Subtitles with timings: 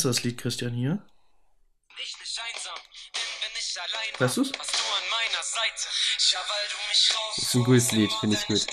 [0.00, 0.98] Kennst du das Lied, Christian, hier?
[4.18, 4.50] Weißt du's?
[7.36, 8.66] Das ist ein gutes Lied, finde ich gut.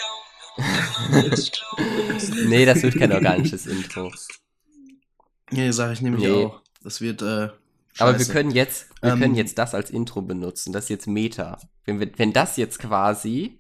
[2.46, 4.14] nee, das wird kein organisches Intro.
[5.52, 6.46] Nee, sag ich nämlich Nee.
[6.46, 6.62] auch.
[6.82, 7.50] Das wird, äh,
[7.98, 10.72] Aber wir können jetzt, wir Ähm, können jetzt das als Intro benutzen.
[10.72, 11.60] Das ist jetzt Meta.
[11.84, 13.60] Wenn, wir, wenn das jetzt quasi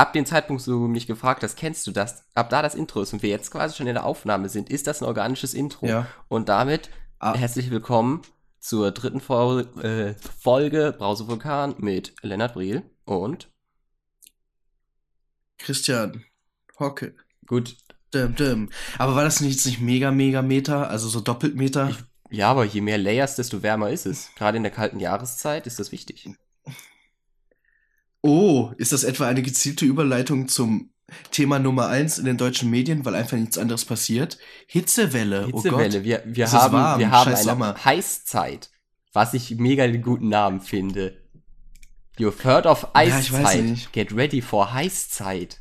[0.00, 3.02] ab dem Zeitpunkt, wo du mich gefragt hast, kennst du das, ab da das Intro
[3.02, 5.86] ist und wir jetzt quasi schon in der Aufnahme sind, ist das ein organisches Intro.
[5.86, 6.06] Ja.
[6.28, 7.34] Und damit Ah.
[7.34, 8.22] herzlich willkommen
[8.60, 13.50] zur dritten Fol äh, Folge Brausevulkan mit Lennart Briel und
[15.58, 16.24] Christian
[16.78, 17.14] Hocke.
[17.46, 17.76] gut,
[18.14, 18.70] Dim, dim.
[18.96, 20.88] Aber war das nicht, jetzt nicht mega, mega Meter?
[20.88, 21.94] Also so doppelt Meter?
[22.30, 24.30] ja, aber je mehr Layers, desto wärmer ist es.
[24.36, 26.30] Gerade in der kalten Jahreszeit ist das wichtig.
[28.22, 30.90] Oh, ist das etwa eine gezielte Überleitung zum
[31.30, 34.38] Thema Nummer eins in den deutschen Medien, weil einfach nichts anderes passiert?
[34.66, 35.46] Hitzewelle.
[35.46, 35.88] Hitzewelle.
[35.88, 36.04] Oh Gott.
[36.04, 37.84] wir wir haben, warm, wir haben eine Sommer.
[37.84, 38.70] Heißzeit,
[39.12, 41.20] was ich mega den guten Namen finde.
[42.18, 43.64] You've heard of Ja, ich weiß Eiszeit.
[43.64, 43.92] nicht.
[43.92, 45.60] Get ready for Heißzeit.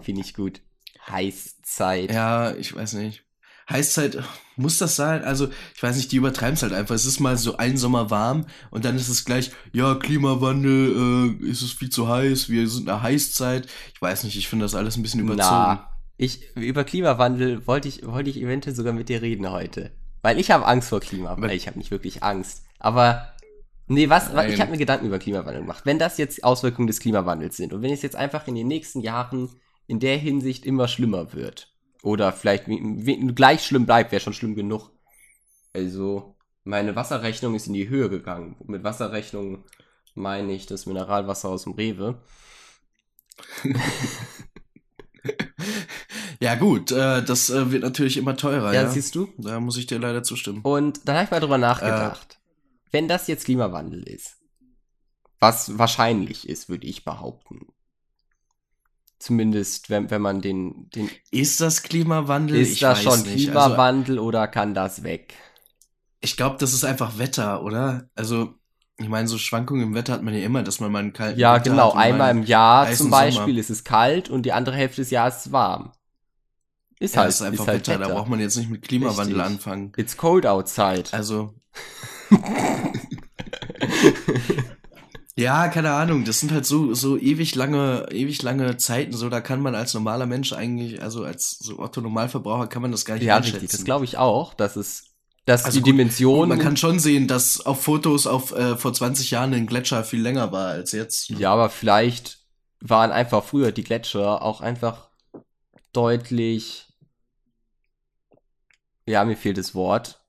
[0.00, 0.60] Finde ich gut.
[1.08, 2.12] Heißzeit.
[2.12, 3.24] Ja, ich weiß nicht.
[3.70, 4.22] Heißzeit,
[4.56, 5.24] muss das sein?
[5.24, 6.94] Also, ich weiß nicht, die übertreiben es halt einfach.
[6.94, 11.46] Es ist mal so ein Sommer warm und dann ist es gleich, ja, Klimawandel, äh,
[11.46, 13.66] ist es viel zu heiß, wir sind in einer Heißzeit.
[13.94, 15.48] Ich weiß nicht, ich finde das alles ein bisschen überzogen.
[15.48, 19.90] Na, ich, über Klimawandel wollte ich, wollte ich eventuell sogar mit dir reden heute.
[20.22, 21.52] Weil ich habe Angst vor Klimawandel.
[21.52, 22.64] Ich habe nicht wirklich Angst.
[22.78, 23.32] Aber,
[23.86, 24.60] nee, was, was ich Nein.
[24.60, 25.86] habe mir Gedanken über Klimawandel gemacht.
[25.86, 29.00] Wenn das jetzt Auswirkungen des Klimawandels sind und wenn es jetzt einfach in den nächsten
[29.00, 29.48] Jahren
[29.86, 31.69] in der Hinsicht immer schlimmer wird.
[32.02, 32.64] Oder vielleicht
[33.34, 34.90] gleich schlimm bleibt, wäre schon schlimm genug.
[35.72, 38.56] Also, meine Wasserrechnung ist in die Höhe gegangen.
[38.66, 39.64] Mit Wasserrechnung
[40.14, 42.22] meine ich das Mineralwasser aus dem Rewe.
[46.42, 48.88] Ja, gut, äh, das äh, wird natürlich immer teurer, Ja, ja.
[48.88, 49.28] siehst du?
[49.36, 50.62] Da muss ich dir leider zustimmen.
[50.62, 52.40] Und dann habe ich mal drüber nachgedacht.
[52.90, 54.38] Wenn das jetzt Klimawandel ist,
[55.38, 57.66] was wahrscheinlich ist, würde ich behaupten.
[59.20, 62.56] Zumindest, wenn, wenn man den, den Ist das Klimawandel?
[62.62, 63.48] ist ich das schon nicht.
[63.50, 65.34] Also, Klimawandel oder kann das weg?
[66.20, 68.08] ich glaube, das ist einfach Wetter, oder?
[68.14, 68.54] Also,
[68.98, 71.38] ich meine, so Schwankungen im Wetter hat man ja immer, dass man mal einen kalten
[71.38, 71.92] Ja, Winter genau.
[71.92, 73.58] Einmal im Jahr zum Beispiel Sommer.
[73.58, 75.92] ist es kalt und die andere Hälfte des Jahres ist es warm.
[77.00, 79.46] Ist Ja, halt, ist einfach halt Wetter, da braucht man jetzt nicht mit Klimawandel Richtig.
[79.46, 79.96] anfangen.
[79.96, 81.10] It's cold outside.
[81.12, 81.54] Also.
[85.40, 89.40] ja, keine Ahnung, das sind halt so, so ewig lange, ewig lange Zeiten, so, da
[89.40, 93.14] kann man als normaler Mensch eigentlich, also als so Otto Normalverbraucher kann man das gar
[93.14, 93.60] nicht ja, einschätzen.
[93.60, 93.70] richtig.
[93.70, 95.04] Das glaube ich auch, dass es,
[95.46, 96.48] dass Also die gut, Dimension.
[96.48, 100.20] Man kann schon sehen, dass auf Fotos auf, äh, vor 20 Jahren ein Gletscher viel
[100.20, 101.30] länger war als jetzt.
[101.30, 102.38] Ja, aber vielleicht
[102.80, 105.08] waren einfach früher die Gletscher auch einfach
[105.92, 106.86] deutlich.
[109.06, 110.20] Ja, mir fehlt das Wort.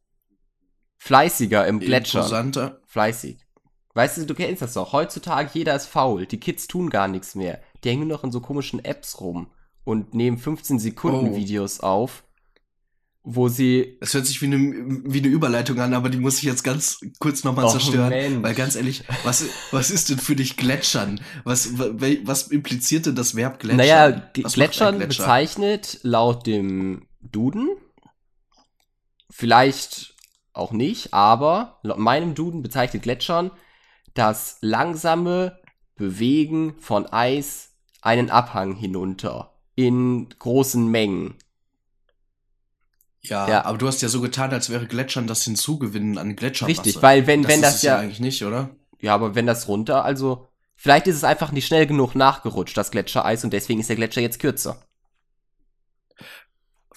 [0.97, 2.19] Fleißiger im Gletscher.
[2.19, 2.81] Imposanter.
[2.85, 3.37] Fleißig.
[3.93, 4.93] Weißt du, du kennst das doch.
[4.93, 6.25] Heutzutage jeder ist faul.
[6.25, 7.59] Die Kids tun gar nichts mehr.
[7.83, 9.47] Die hängen nur noch in so komischen Apps rum
[9.83, 11.35] und nehmen 15 Sekunden Oh.
[11.35, 12.23] Videos auf,
[13.23, 13.97] wo sie.
[13.99, 14.57] Es hört sich wie eine,
[15.05, 18.09] wie eine Überleitung an, aber die muss ich jetzt ganz kurz nochmal Och, zerstören.
[18.09, 18.43] Mensch.
[18.43, 21.19] Weil ganz ehrlich, was, was ist denn für dich Gletschern?
[21.43, 23.77] Was, was, impliziert denn das Verb Gletschern?
[23.77, 25.23] Naja, Was Gletschern Gletscher?
[25.23, 27.69] bezeichnet laut dem Duden,
[29.29, 30.15] vielleicht
[30.53, 33.51] auch nicht, aber laut meinem Duden bezeichnet Gletschern
[34.13, 35.59] das langsame
[35.95, 37.69] Bewegen von Eis
[38.01, 41.35] einen Abhang hinunter in großen Mengen.
[43.21, 43.65] Ja, Ja.
[43.65, 46.69] aber du hast ja so getan, als wäre Gletschern das Hinzugewinnen an Gletscherwasser.
[46.85, 48.69] Richtig, weil wenn, wenn ist das es ja, eigentlich nicht, oder?
[48.99, 52.89] ja, aber wenn das runter, also vielleicht ist es einfach nicht schnell genug nachgerutscht, das
[52.91, 54.81] Gletschereis, und deswegen ist der Gletscher jetzt kürzer.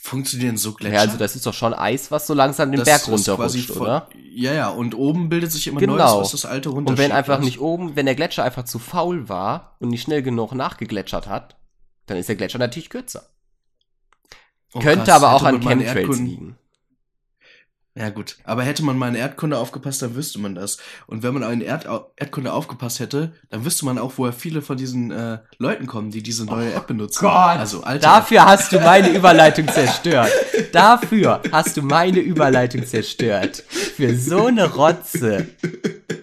[0.06, 0.96] Funktionieren so Gletscher?
[0.96, 4.06] Ja, also das ist doch schon Eis, was so langsam den Das Berg runterrutscht, oder?
[4.34, 5.96] Ja, ja, und oben bildet sich immer Genau.
[5.96, 6.98] Neues, was das alte Und runterschiebt.
[7.08, 10.52] wenn einfach nicht oben, wenn der Gletscher einfach zu faul war und nicht schnell genug
[10.54, 11.56] nachgegletschert hat,
[12.04, 13.30] dann ist der Gletscher natürlich kürzer.
[14.74, 16.58] Oh, Könnte krass, aber auch an Chemtrails liegen.
[17.96, 20.78] Ja gut, aber hätte man mal in Erdkunde aufgepasst, dann wüsste man das.
[21.06, 21.86] Und wenn man in Erd
[22.16, 26.20] Erdkunde aufgepasst hätte, dann wüsste man auch, woher viele von diesen äh, Leuten kommen, die
[26.20, 27.20] diese neue App benutzen.
[27.20, 30.32] Gott, also alte Dafür hast du meine Überleitung zerstört.
[30.72, 33.62] Dafür hast du meine Überleitung zerstört.
[33.68, 35.46] Für so eine Rotze.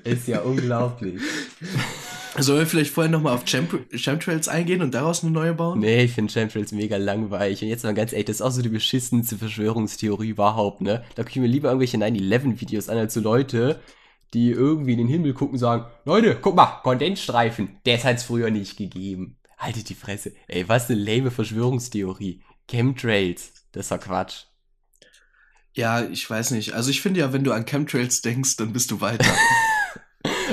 [0.03, 1.21] Ist ja unglaublich.
[2.37, 5.79] Sollen wir vielleicht vorher nochmal auf Chemtrails eingehen und daraus eine neue bauen?
[5.79, 7.61] Nee, ich finde Chemtrails mega langweilig.
[7.61, 11.03] Und jetzt mal ganz ehrlich, das ist auch so die beschissenste Verschwörungstheorie überhaupt, ne?
[11.15, 13.81] Da gucke ich mir lieber irgendwelche 9-11-Videos an, als so Leute,
[14.33, 18.49] die irgendwie in den Himmel gucken und sagen, Leute, guck mal, Kondensstreifen, das hat's früher
[18.49, 19.37] nicht gegeben.
[19.57, 20.31] Haltet die Fresse.
[20.47, 22.41] Ey, was eine lame Verschwörungstheorie.
[22.69, 24.45] Chemtrails, das war Quatsch.
[25.73, 26.73] Ja, ich weiß nicht.
[26.73, 29.29] Also ich finde ja, wenn du an Chemtrails denkst, dann bist du weiter.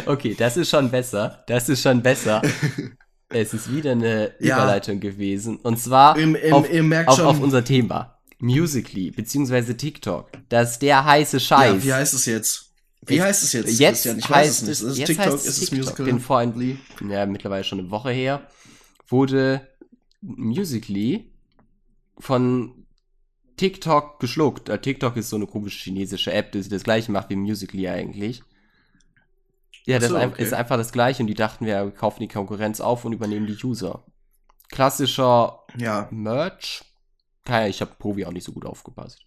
[0.08, 1.44] Okay, das ist schon besser.
[1.46, 2.42] Das ist schon besser.
[3.28, 4.56] es ist wieder eine Ja.
[4.56, 5.56] Überleitung gewesen.
[5.58, 8.18] Und zwar Im, im, auf, ihr auf, auf unser Thema.
[8.40, 10.30] Musically, beziehungsweise TikTok.
[10.48, 11.82] Das ist der heiße Scheiß.
[11.82, 12.72] ja, wie heißt es jetzt?
[13.04, 13.78] Wie Ich- heißt es jetzt?
[13.78, 14.18] Jetzt Christian?
[14.18, 14.70] Ich heißt weiß es nicht.
[14.70, 15.26] es, Ist es jetzt TikTok?
[15.26, 15.78] heißt Ist es TikTok.
[15.78, 16.06] Musical?
[16.06, 16.78] Denn vor ein,
[17.08, 18.42] ja, mittlerweile schon eine Woche her,
[19.08, 19.66] wurde
[20.22, 21.32] Musically
[22.18, 22.86] von
[23.56, 24.68] TikTok geschluckt.
[24.68, 28.42] Äh, TikTok ist so eine komische chinesische App, die das gleiche macht wie Musically eigentlich.
[29.88, 30.42] Ja, das so, ist okay.
[30.42, 33.56] ist einfach das gleiche und die dachten, wir kaufen die Konkurrenz auf und übernehmen die
[33.64, 34.04] User.
[34.70, 36.82] Klassischer Ja, Merch.
[37.44, 39.20] Keine, ich habe Provi auch nicht so gut aufgepasst.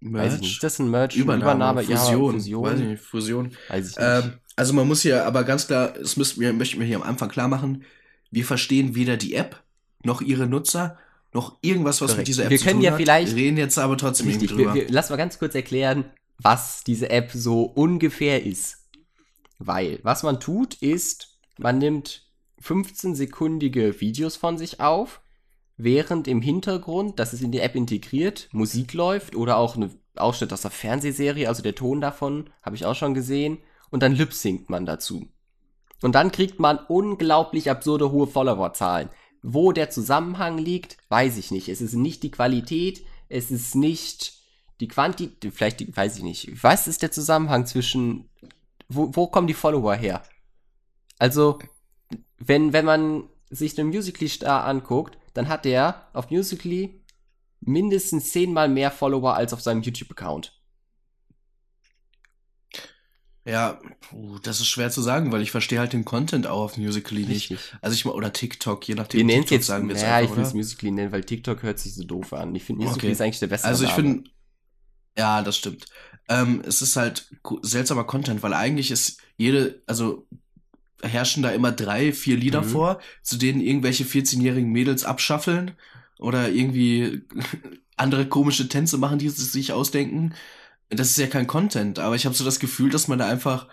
[0.00, 0.40] Merch.
[0.42, 1.16] Ist das ein Merch?
[1.16, 2.34] Übernahme, Fusion.
[2.34, 2.62] Ja, Fusion.
[2.64, 3.52] Weiß ich nicht, Fusion.
[3.68, 4.06] Weiß ich nicht.
[4.06, 7.02] Ähm, also man muss hier aber ganz klar, das müssen wir, möchten wir hier am
[7.02, 7.84] Anfang klar machen,
[8.30, 9.62] wir verstehen weder die App,
[10.04, 10.98] noch ihre Nutzer,
[11.32, 12.18] noch irgendwas, was Korrekt.
[12.18, 12.98] mit dieser App Wir zu können tun ja hat.
[12.98, 14.86] vielleicht- reden jetzt aber trotzdem Richtig, irgendwie wir, drüber.
[14.88, 16.04] wir, lass mal ganz kurz erklären,
[16.38, 18.76] was diese App so ungefähr ist.
[19.58, 22.26] Weil, was man tut, ist, man nimmt
[22.62, 25.20] 15-sekundige Videos von sich auf,
[25.76, 30.52] während im Hintergrund, das ist in die App integriert, Musik läuft oder auch ein Ausschnitt
[30.52, 33.58] aus der Fernsehserie, also der Ton davon, habe ich auch schon gesehen,
[33.90, 35.28] und dann lip-synkt man dazu.
[36.02, 39.08] Und dann kriegt man unglaublich absurde hohe Followerzahlen.
[39.42, 41.68] Wo der Zusammenhang liegt, weiß ich nicht.
[41.68, 44.34] Es ist nicht die Qualität, es ist nicht
[44.80, 46.62] die Quantität, vielleicht, die, weiß ich nicht.
[46.62, 48.28] Was ist der Zusammenhang zwischen,
[48.88, 50.22] wo, wo kommen die Follower her?
[51.18, 51.58] Also,
[52.38, 57.02] wenn, wenn man sich den Musical.ly-Star anguckt, dann hat der auf Musical.ly
[57.60, 60.54] mindestens zehnmal mehr Follower als auf seinem YouTube-Account.
[63.44, 63.80] Ja,
[64.42, 67.50] das ist schwer zu sagen, weil ich verstehe halt den Content auch auf Musical.ly nicht.
[67.50, 67.74] Richtig.
[67.80, 69.18] Also ich mal, oder TikTok, je nachdem.
[69.18, 70.52] Wir nennen es jetzt, sagen wir jetzt naja, ich will es?
[70.52, 72.54] Musical.ly nennen, weil TikTok hört sich so doof an.
[72.54, 73.12] Ich finde Musical.ly Okay.
[73.12, 74.28] ist eigentlich der beste Also ich finde,
[75.16, 75.86] ja, das stimmt.
[76.28, 77.30] Ähm, es ist halt
[77.62, 80.26] seltsamer Content, weil eigentlich ist jede, also
[81.02, 82.66] herrschen da immer drei, vier Lieder Mhm.
[82.68, 85.72] vor, zu denen irgendwelche 14-jährigen Mädels abschaffeln
[86.18, 87.22] oder irgendwie
[87.96, 90.34] andere komische Tänze machen, die sie sich ausdenken.
[90.90, 93.68] Das ist ja kein Content, aber ich habe so das Gefühl, dass man da einfach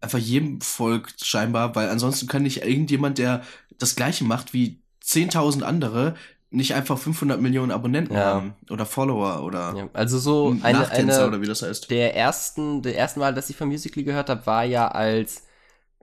[0.00, 3.42] einfach jedem folgt scheinbar, weil ansonsten kann nicht irgendjemand, der
[3.78, 6.14] das gleiche macht wie 10.000 andere,
[6.50, 8.20] nicht einfach 500 Millionen Abonnenten Ja.
[8.20, 11.90] haben oder Follower oder ja, also so eine, eine oder wie das heißt.
[11.90, 15.42] der ersten, der ersten Mal, dass ich von Musical.ly gehört habe, war ja als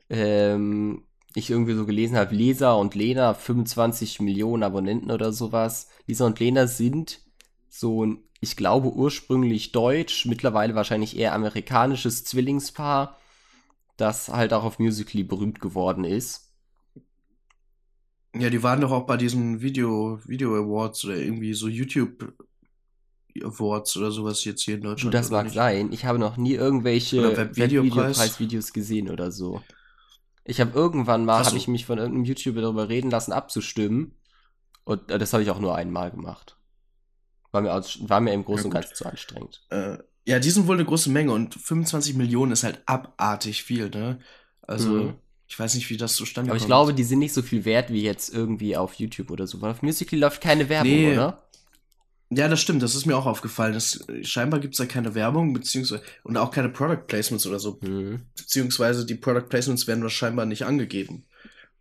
[0.10, 1.04] ähm,
[1.34, 5.90] ich irgendwie so gelesen habe, Lisa und Lena 25 Millionen Abonnenten oder sowas.
[6.08, 7.22] Lisa und Lena sind
[7.70, 13.18] so ein, ich glaube ursprünglich deutsch, mittlerweile wahrscheinlich eher amerikanisches Zwillingspaar,
[13.98, 16.45] das halt auch auf Musical.ly berühmt geworden ist.
[18.38, 22.34] Ja, die waren doch auch bei diesen Video, Video Awards oder irgendwie so YouTube
[23.44, 25.14] Awards oder sowas jetzt hier in Du, Deutschland.
[25.14, 25.56] das oder mag nicht?
[25.56, 25.92] sein.
[25.92, 27.36] Ich habe noch nie irgendwelche.
[27.38, 29.62] Webvideopreis-Videos gesehen oder so.
[30.44, 31.50] Ich habe irgendwann mal, so.
[31.50, 34.16] habe ich mich von irgendeinem YouTuber darüber reden lassen, abzustimmen.
[34.84, 36.58] Und äh, das habe ich auch nur einmal gemacht.
[37.52, 38.74] War mir, aus, war mir im Großen Ja, und.
[38.74, 39.62] Ganzen zu anstrengend.
[39.70, 43.90] Äh, ja, die sind wohl eine große Menge und 25 Millionen ist halt abartig viel,
[43.90, 44.20] ne?
[44.62, 45.14] Also, Mhm.
[45.48, 46.70] Ich weiß nicht, wie das zustande Aber ich kommt.
[46.70, 49.62] glaube, die sind nicht so viel wert wie jetzt irgendwie auf YouTube oder so.
[49.62, 51.14] Weil auf Musical.ly läuft keine Werbung, Nee.
[51.14, 51.42] oder?
[52.32, 53.74] Ja, das stimmt, das ist mir auch aufgefallen.
[53.74, 57.78] Das, scheinbar gibt's da keine Werbung, beziehungsweise, und auch keine Product Placements oder so.
[57.82, 58.22] Mhm.
[58.36, 61.24] Beziehungsweise die Product Placements werden wahrscheinlich scheinbar nicht angegeben.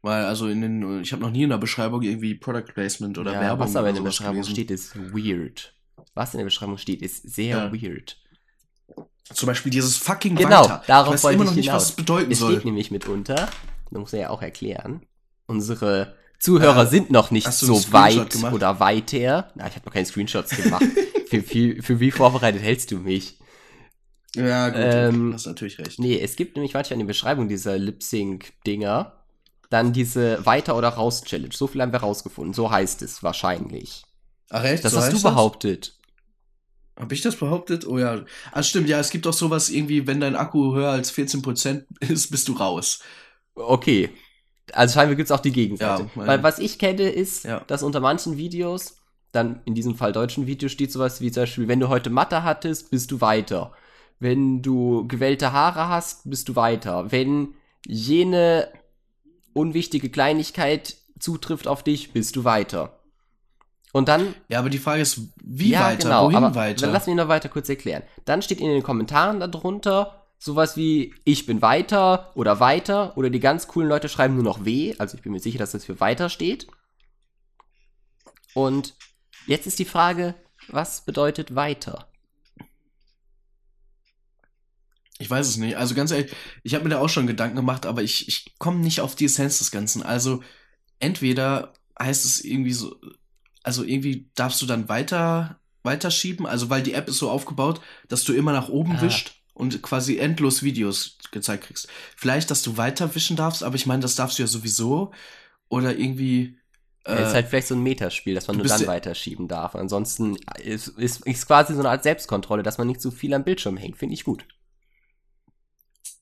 [0.02, 3.33] Weil, also in den, ich habe noch nie in der Beschreibung irgendwie Product Placement oder
[3.33, 4.52] ja, Werbung was aber in der Beschreibung gelesen.
[4.52, 5.75] steht, ist weird.
[6.12, 7.73] Was in der Beschreibung steht, ist sehr Ja.
[7.73, 8.21] weird.
[9.33, 10.83] Zum Beispiel dieses fucking Genau, Weiter.
[10.87, 11.83] darauf ich weiß wollte immer ich noch nicht, hinaus.
[11.83, 12.52] was es bedeuten Es soll.
[12.52, 13.49] steht nämlich mitunter,
[13.90, 15.02] da muss er ja auch erklären,
[15.47, 18.52] unsere Zuhörer Äh, sind noch nicht so weit gemacht?
[18.52, 19.50] oder weiter.
[19.54, 20.85] Na, ich habe noch keine Screenshots gemacht.
[21.28, 23.38] für, für, für wie vorbereitet hältst du mich?
[24.37, 25.99] Ja, gut, Ähm, hast natürlich recht.
[25.99, 29.12] Nee, es gibt nämlich manchmal in der Beschreibung dieser Lip-Sync-Dinger
[29.71, 31.52] dann diese Weiter- oder Raus-Challenge.
[31.54, 32.52] So viel haben wir rausgefunden.
[32.52, 34.04] So heißt es wahrscheinlich.
[34.50, 34.85] Ach echt?
[34.85, 35.23] Das so hast du das?
[36.94, 37.02] Behauptet.
[37.02, 37.86] Hab ich das behauptet?
[37.86, 38.24] Oh ja.
[38.52, 42.30] Ah, stimmt, ja, es gibt auch sowas irgendwie, wenn dein Akku höher als 14% ist,
[42.30, 43.00] bist du raus.
[43.54, 44.10] Okay.
[44.72, 46.08] Also scheinbar gibt es auch die Gegenseite.
[46.16, 47.60] Ja, Weil was ich kenne, ist, Ja.
[47.66, 48.96] dass unter manchen Videos,
[49.32, 52.44] dann in diesem Fall deutschen Videos, steht sowas wie zum Beispiel, wenn du heute Mathe
[52.44, 53.72] hattest, bist du weiter.
[54.20, 57.10] Wenn du gewellte Haare hast, bist du weiter.
[57.12, 57.54] Wenn
[57.86, 58.68] jene
[59.52, 63.00] unwichtige Kleinigkeit zutrifft auf dich, bist du weiter.
[63.94, 66.08] Und dann Ja, aber die Frage ist, wie ja, weiter?
[66.08, 66.80] genau, Wohin aber weiter?
[66.80, 68.02] Dann lass mich noch weiter kurz erklären.
[68.24, 73.38] Dann steht in den Kommentaren darunter sowas wie ich bin weiter oder weiter oder die
[73.38, 76.00] ganz coolen Leute schreiben nur noch W, also ich bin mir sicher, dass das für
[76.00, 76.66] weiter steht.
[78.52, 78.94] Und
[79.46, 80.34] jetzt ist die Frage,
[80.66, 82.08] was bedeutet weiter?
[85.20, 85.76] Ich weiß es nicht.
[85.76, 86.34] Also ganz ehrlich,
[86.64, 89.26] ich habe mir da auch schon Gedanken gemacht, aber ich, ich komme nicht auf die
[89.26, 90.02] Essenz des Ganzen.
[90.02, 90.42] Also
[90.98, 92.96] entweder heißt es irgendwie so,
[93.64, 98.25] also irgendwie darfst du dann weiter weiterschieben, also weil die App ist so aufgebaut, dass
[98.25, 99.02] du immer nach oben Ah.
[99.02, 101.88] wischt und quasi endlos Videos gezeigt kriegst.
[102.16, 105.12] Vielleicht, dass du weiter wischen darfst, aber ich meine, das darfst du ja sowieso.
[105.68, 106.59] Oder irgendwie.
[107.06, 109.75] Ja, ist Äh, halt vielleicht so ein Metaspiel, dass man nur dann weiterschieben darf.
[109.75, 113.44] Ansonsten ist, ist, ist quasi so eine Art Selbstkontrolle, dass man nicht zu viel am
[113.44, 113.99] Bildschirm hängt.
[113.99, 114.47] Finde ich gut.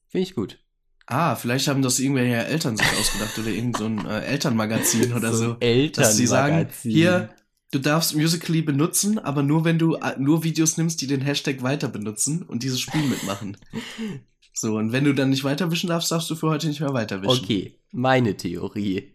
[0.08, 0.58] Finde ich gut.
[1.06, 5.32] Ah, vielleicht haben das irgendwelche Eltern sich ausgedacht oder irgend so ein äh, Elternmagazin oder
[5.32, 5.56] so.
[5.60, 7.30] Eltern dass sie sagen, hier,
[7.70, 11.62] du darfst Musically benutzen, aber nur wenn du äh, nur Videos nimmst, die den Hashtag
[11.62, 13.56] weiter benutzen und dieses Spiel mitmachen.
[14.54, 17.42] So, und wenn du dann nicht weiterwischen darfst, darfst du für heute nicht mehr weiterwischen.
[17.42, 19.14] Okay, meine Theorie.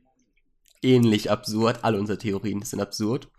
[0.82, 1.84] Ähnlich absurd.
[1.84, 3.30] Alle unsere Theorien sind absurd.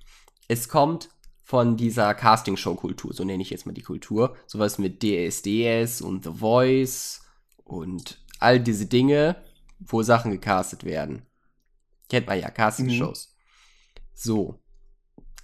[0.47, 1.11] Es kommt
[1.43, 4.37] von dieser Castingshow-Kultur, so nenne ich jetzt mal die Kultur.
[4.47, 7.23] Sowas mit DSDS und The Voice
[7.65, 9.37] und all diese Dinge,
[9.79, 11.23] wo Sachen gecastet werden.
[12.09, 13.35] Kennt man ja, Castingshows.
[14.15, 14.61] So.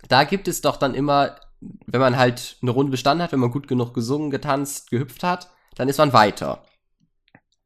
[0.08, 3.50] Da gibt es doch dann immer, wenn man halt eine Runde bestanden hat, wenn man
[3.50, 6.64] gut genug gesungen, getanzt, gehüpft hat, dann ist man weiter.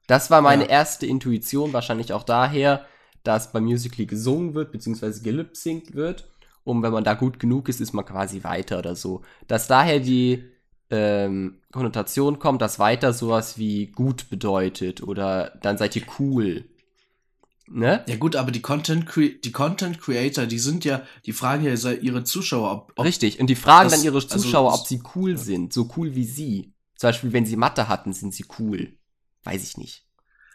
[0.07, 0.71] Das war meine Ja.
[0.71, 2.87] erste Intuition, wahrscheinlich auch daher,
[3.25, 6.31] dass beim Musically gesungen wird, beziehungsweise gelipsingt wird.
[6.65, 9.23] Und wenn man da gut genug ist, ist man quasi weiter oder so.
[9.47, 10.51] Dass daher die
[10.91, 16.65] ähm, Konnotation kommt, dass weiter sowas wie gut bedeutet oder dann seid ihr cool.
[17.71, 18.03] Ne?
[18.09, 22.25] Ja gut, aber die Content, die Content Creator, die sind ja, die fragen ja ihre
[22.25, 23.41] Zuschauer, ob, ob Richtig.
[23.41, 25.73] Und die fragen das- dann ihre also Zuschauer, das- ob sie cool sind.
[25.75, 26.73] So cool wie sie.
[26.97, 28.97] Zum Beispiel, wenn sie Mathe hatten, sind sie cool.
[29.45, 30.05] Weiß ich nicht.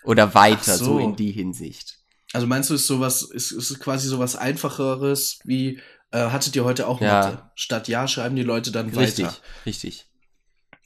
[0.03, 0.85] Oder weiter, so.
[0.85, 0.99] so.
[0.99, 1.99] in die Hinsicht.
[2.33, 5.79] Also meinst du, ist sowas, ist, ist quasi sowas einfacheres wie,
[6.11, 7.21] äh, hattet ihr heute auch Ja.
[7.21, 7.51] Mathe?
[7.55, 9.37] Statt ja schreiben die Leute dann Richtig, weiter.
[9.67, 10.07] richtig.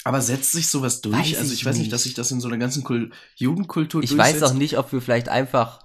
[0.08, 1.16] Aber setzt sich sowas durch?
[1.34, 4.02] Weiß also ich ich weiß nicht, dass sich das in so einer ganzen Kul Jugendkultur
[4.02, 5.80] Ich weiß auch nicht, ob wir vielleicht einfach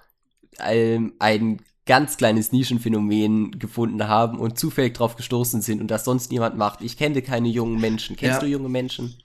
[0.61, 6.31] ähm, ein ganz kleines Nischenphänomen gefunden haben und zufällig drauf gestoßen sind und das sonst
[6.31, 6.83] niemand macht.
[6.83, 8.15] Ich kenne keine jungen Menschen.
[8.15, 8.41] Kennst Ja.
[8.41, 9.17] du junge Menschen?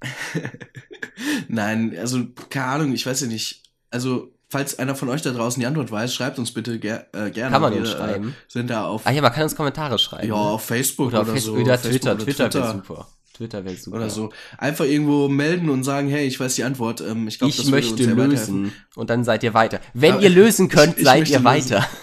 [1.48, 3.64] Nein, also keine Ahnung, ich weiß ja nicht.
[3.90, 7.32] Also falls einer von euch da draußen die Antwort weiß, schreibt uns bitte ger äh,
[7.32, 7.50] gerne.
[7.50, 8.28] Kann man Wir, uns schreiben.
[8.28, 10.28] Äh, sind da auf, Ah ja, man kann uns Kommentare schreiben.
[10.28, 11.62] ja, auf Facebook oder oder, auf Facebook so.
[11.64, 12.12] oder Facebook Twitter.
[12.12, 13.08] oder Twitter, wäre Twitter super.
[13.38, 13.96] Twitter wäre super.
[13.96, 14.30] Oder so.
[14.58, 17.00] Einfach irgendwo melden und sagen, hey, ich weiß die Antwort.
[17.00, 19.80] Ähm, ich glaub, ich das würde möchte uns lösen und dann seid ihr weiter.
[19.94, 21.88] Wenn Aber ihr lösen könnt, ich seid möchte ihr weiter.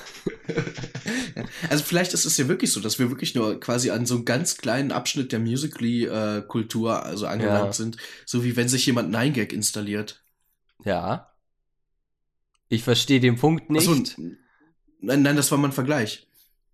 [1.69, 4.25] Also vielleicht ist es ja wirklich so, dass wir wirklich nur quasi an so einem
[4.25, 7.73] ganz kleinen Abschnitt der Musically-Kultur also angelangt Ja.
[7.73, 7.97] sind.
[8.25, 10.23] So wie wenn sich jemand 9gag installiert.
[10.83, 11.31] Ja.
[12.69, 13.85] Ich verstehe den Punkt nicht.
[13.85, 13.95] So,
[15.01, 16.27] nein, nein, das war mal ein Vergleich.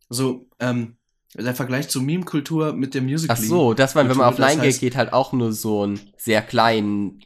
[0.10, 0.96] So, ähm,
[1.36, 3.48] der Vergleich zur Meme-Kultur mit der Ach Musically.
[3.48, 5.84] so, das war, wenn man auf Kultur, das 9gag heißt- geht, halt auch nur so
[5.84, 7.22] einen sehr kleinen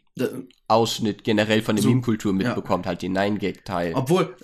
[0.67, 2.37] Ausschnitt generell von der So, Meme-Kultur ja.
[2.37, 3.93] mitbekommt, halt den 9gag-Teil.
[3.95, 4.35] Obwohl,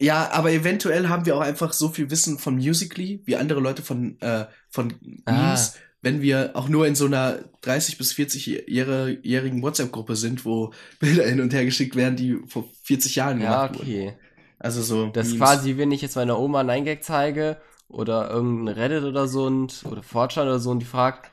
[0.00, 3.82] ja, aber eventuell haben wir auch einfach so viel Wissen von Musically, wie andere Leute
[3.82, 4.94] von, äh, von
[5.24, 5.32] Ah.
[5.32, 11.24] Memes, wenn wir auch nur in so einer 30- bis 40-jährigen WhatsApp-Gruppe sind, wo Bilder
[11.26, 13.88] hin und her geschickt werden, die vor 40 Jahren Ja, gemacht wurden.
[13.90, 14.12] okay.
[14.60, 15.06] Also so.
[15.06, 15.46] Das ist Memes.
[15.48, 17.58] quasi, wenn ich jetzt meiner Oma einen 9gag zeige
[17.88, 21.30] oder irgendein Reddit oder so und, oder Fortran oder so und die fragt,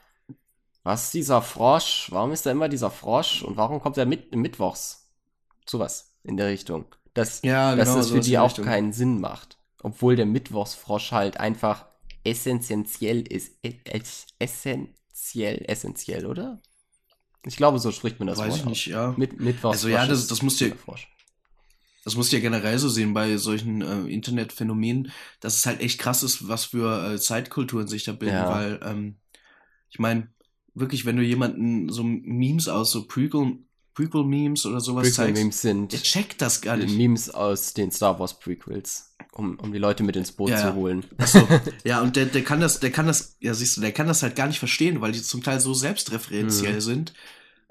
[0.83, 2.07] was ist dieser Frosch?
[2.11, 3.43] Warum ist da immer dieser Frosch?
[3.43, 5.09] Und warum kommt er mit mittwochs?
[5.65, 6.85] Sowas in der Richtung.
[7.13, 8.65] Das, Ja, dass genau, das für die auch Richtung.
[8.65, 9.57] keinen Sinn macht.
[9.81, 11.85] Obwohl der Mittwochsfrosch halt einfach
[12.23, 13.53] essentiell ist.
[13.63, 16.61] E- es- Essentiell, essentiell, oder?
[17.45, 19.13] Ich glaube, so spricht man das Weiß Wort ich nicht, ja.
[19.17, 20.71] Mit, Mittwochsfrosch Also ja, das- das musst du-.
[22.05, 25.99] Das musst du ja generell so sehen bei solchen äh, Internetphänomenen, dass es halt echt
[25.99, 28.49] krass ist, was für äh, Zeitkulturen sich da bilden, Ja.
[28.49, 29.15] weil ähm,
[29.89, 30.27] ich meine,
[30.73, 33.57] wirklich, wenn du jemanden so Memes aus so Prequel,
[33.95, 36.95] Prequel-Memes oder sowas zeigst, Prequel-Memes sind der checkt das gar nicht.
[36.97, 40.67] Memes aus den Star Wars Prequels, um, um die Leute mit ins Boot Ja, zu
[40.67, 40.73] ja.
[40.75, 41.05] holen.
[41.17, 41.47] Achso,
[41.85, 44.21] ja, und der, der kann das, der kann das, ja siehst du, der kann das
[44.21, 46.81] halt gar nicht verstehen, weil die zum Teil so selbstreferenziell Mhm.
[46.81, 47.13] sind,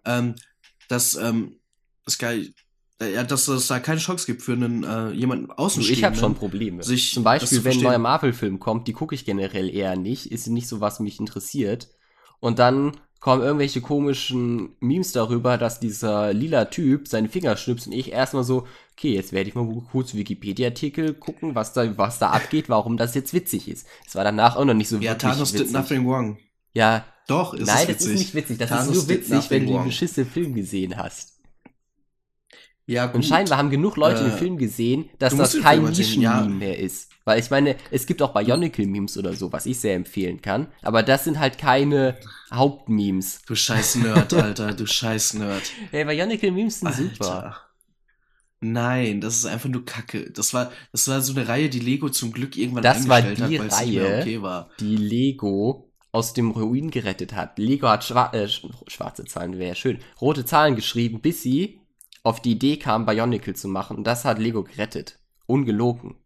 [0.07, 0.35] ähm,
[0.89, 1.57] dass ähm,
[2.07, 2.53] es gar, äh,
[3.09, 5.99] ja, dass es da keine Chance gibt für einen äh, jemanden außenstehenden.
[5.99, 6.83] ich habe schon Probleme.
[6.83, 10.31] sich Zum das Beispiel, wenn ein neuer Marvel-Film kommt, die gucke ich generell eher nicht,
[10.33, 11.89] ist nicht so, was mich interessiert.
[12.41, 17.95] Und dann kommen irgendwelche komischen Memes darüber, dass dieser lila Typ seine Finger schnipst und
[17.95, 22.31] ich erstmal so, okay, jetzt werde ich mal kurz Wikipedia-Artikel gucken, was da, was da
[22.31, 23.87] abgeht, warum das jetzt witzig ist.
[24.07, 25.67] Es war danach auch noch nicht so Ja, wirklich Thanos witzig.
[25.69, 26.37] did nothing wrong.
[26.75, 28.13] Ja, Doch, ist nein, es das witzig.
[28.13, 28.59] ist nicht witzig.
[28.59, 29.85] Das Thanos ist nur witzig, wenn du wrong.
[29.87, 31.34] beschissenen Film gesehen hast.
[32.87, 33.17] Ja, gut.
[33.17, 35.83] Und scheinbar haben genug Leute den Äh, Film gesehen, dass das den kein.
[35.83, 37.11] Nischen-Meme mehr ist.
[37.25, 40.67] Weil ich meine, es gibt auch Bionicle-Memes oder so, was ich sehr empfehlen kann.
[40.83, 42.19] Aber das sind halt keine
[42.53, 43.41] Hauptmemes.
[43.47, 45.63] Du scheiß Nerd, Alter, du scheiß Nerd.
[45.93, 47.35] Ey, Bionicle-Memes sind super.
[47.35, 47.61] Alter.
[48.61, 50.31] Nein, das ist einfach nur Kacke.
[50.31, 53.29] Das war, das war so eine Reihe, die Lego zum Glück irgendwann Das war die
[53.29, 54.71] hat, weil es nicht mehr Reihe, okay war.
[54.81, 57.59] Die Lego aus dem Ruin gerettet hat.
[57.59, 61.81] Lego hat schwa äh, sch- schwarze Zahlen, wäre ja schön, rote Zahlen geschrieben, bis sie
[62.25, 63.97] auf die Idee kam, Bionicle zu machen.
[63.97, 65.21] Und das hat Lego gerettet.
[65.47, 66.17] Ungelogen.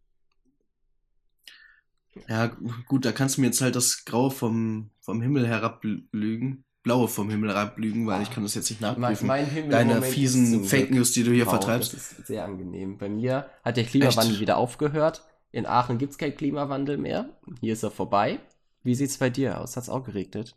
[2.28, 2.47] Ja,
[2.87, 6.64] gut, da kannst du mir jetzt halt das Graue vom, vom Himmel herablügen.
[6.83, 9.31] Blaue vom Himmel herablügen, weil ich kann das jetzt nicht nachprüfen.
[9.31, 11.93] Himmel Deine fiesen Fake News, die du hier Wow, vertreibst.
[11.93, 12.97] Das ist sehr angenehm.
[12.97, 14.40] Bei mir hat der Klimawandel Echt?
[14.40, 15.25] wieder aufgehört.
[15.50, 17.28] In Aachen gibt es keinen Klimawandel mehr.
[17.61, 18.38] Hier ist er vorbei.
[18.85, 19.76] Wie sieht's bei dir aus?
[19.76, 20.57] Hat's auch geregnet?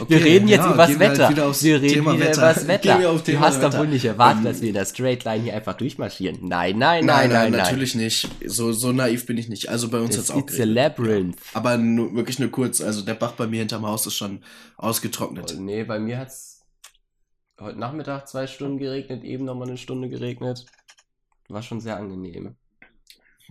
[0.00, 1.46] Okay, wir reden jetzt ja, übers wir halt Wetter.
[1.46, 2.38] aufs wir reden Thema wieder Wetter.
[2.38, 2.98] übers Wetter.
[2.98, 3.78] Du hast doch Wetter.
[3.78, 6.38] wohl nicht erwartet, dass wir in der Straight Line hier einfach durchmarschieren.
[6.48, 7.60] Nein, nein, nein, Nein, nein, nein, nein.
[7.62, 8.28] natürlich nicht.
[8.44, 9.68] So, so naiv bin ich nicht.
[9.68, 11.36] Also bei uns hat's It's, auch it's labyrinth.
[11.54, 12.80] Aber nur, wirklich nur kurz.
[12.80, 14.42] Also der Bach bei mir hinterm Haus ist schon
[14.76, 15.54] ausgetrocknet.
[15.56, 16.62] Oh, nee, bei mir hat's
[17.60, 20.66] heute Nachmittag zwei Stunden geregnet, eben nochmal eine Stunde geregnet.
[21.48, 22.56] War schon sehr angenehm.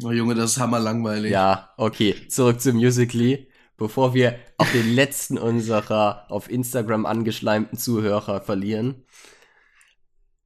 [0.03, 1.31] Oh Junge, das ist hammerlangweilig.
[1.31, 3.47] Ja, okay, zurück zu Musically.
[3.77, 9.05] Bevor wir auch den letzten unserer auf Instagram angeschleimten Zuhörer verlieren.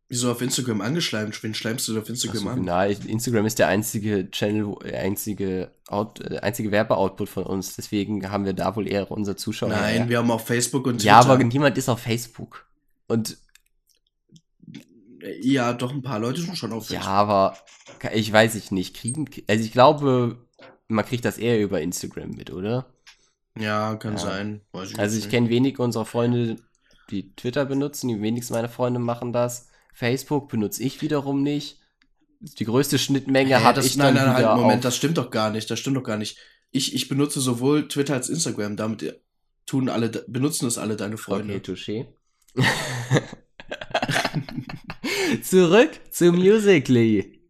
[0.10, 1.42] Wieso auf Instagram angeschleimt?
[1.42, 2.66] Wen schleimst du auf Instagram Also, an?
[2.66, 7.78] na, ich- Instagram ist der einzige Channel, einzige, Out, äh, einzige Werbeoutput von uns.
[7.78, 9.70] Deswegen haben wir da wohl eher unsere Zuschauer.
[9.70, 10.10] Nein, her.
[10.10, 11.06] wir haben auf Facebook und Twitter.
[11.06, 12.66] ja, aber niemand ist auf Facebook.
[13.08, 13.38] Und
[15.42, 17.14] Ja, doch, ein paar Leute sind schon auf ja, Facebook.
[17.14, 17.58] aber
[18.14, 18.96] ich weiß ich nicht.
[18.96, 20.38] Kriegen, also ich glaube,
[20.90, 22.91] man kriegt das eher über Instagram mit, oder?
[23.58, 24.20] Ja, kann Ja.
[24.20, 24.62] sein.
[24.72, 26.58] Weiß Also ich kenne wenige unserer Freunde,
[27.10, 28.08] die Twitter benutzen.
[28.08, 29.68] Die wenigsten meiner Freunde machen das.
[29.94, 31.80] Facebook benutze ich wiederum nicht.
[32.40, 34.96] Die größte Schnittmenge Hä, hat das, ich nein, dann nein, wieder halt, Moment, auf, das
[34.96, 35.70] stimmt doch gar nicht.
[35.70, 36.38] Das stimmt doch gar nicht.
[36.72, 38.78] Ich, ich benutze sowohl Twitter als Instagram.
[38.78, 39.22] Damit
[39.66, 41.56] tun alle, benutzen das alle deine Freunde.
[41.56, 42.06] Okay, touché.
[45.44, 47.42] Zurück zu Musically.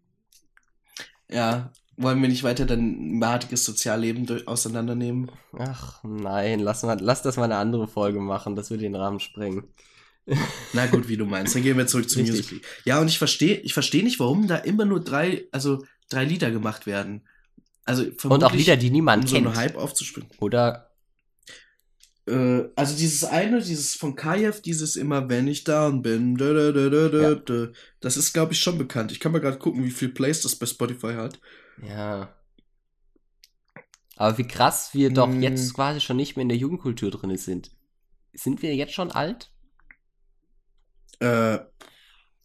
[1.30, 5.32] Ja, wollen wir nicht weiter dein bärtiges Sozialleben durch, auseinandernehmen?
[5.58, 8.56] Ach nein, lass, mal, lass das mal eine andere Folge machen.
[8.56, 9.66] Das würde den Rahmen sprengen.
[10.74, 11.56] Na gut, wie du meinst.
[11.56, 12.38] Dann gehen wir zurück zu Richtig.
[12.52, 12.60] Musical.
[12.86, 16.52] Ja, und ich verstehe ich verstehe nicht, warum da immer nur drei, also drei Lieder
[16.52, 17.28] gemacht werden.
[17.86, 19.48] Also Und auch Lieder, die niemand um so kennt.
[19.48, 20.30] einen Hype aufzuspringen.
[20.40, 20.92] Oder
[22.28, 26.72] Äh, also dieses eine, dieses von Kajev, dieses immer, wenn ich down bin, da, da,
[26.72, 27.36] da, Ja.
[27.36, 27.68] da,
[28.00, 29.12] das ist, glaube ich, schon bekannt.
[29.12, 31.40] Ich kann mal gerade gucken, wie viel Plays das bei Spotify hat.
[31.82, 32.34] Ja.
[34.18, 35.42] Aber wie krass wir doch Hm.
[35.42, 37.72] jetzt quasi schon nicht mehr in der Jugendkultur drin sind.
[38.34, 39.52] Sind wir jetzt schon alt?
[41.20, 41.60] Äh,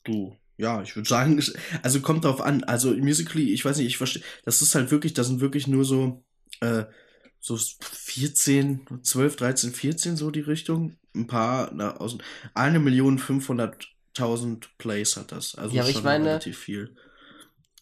[0.05, 1.43] du, ja, ich würde sagen,
[1.83, 2.65] also kommt drauf an.
[2.65, 5.85] Also Musically, ich weiß nicht, ich verstehe, das ist halt wirklich, das sind wirklich nur
[5.85, 6.25] so,
[6.61, 6.85] äh,
[7.41, 10.97] so 14, 12, 13, 14 so die Richtung.
[11.15, 12.17] Ein paar, na, aus,
[12.55, 15.55] eine Million 500.000 Plays hat das.
[15.55, 16.97] Also Ja, aber schon ich meine- relativ viel.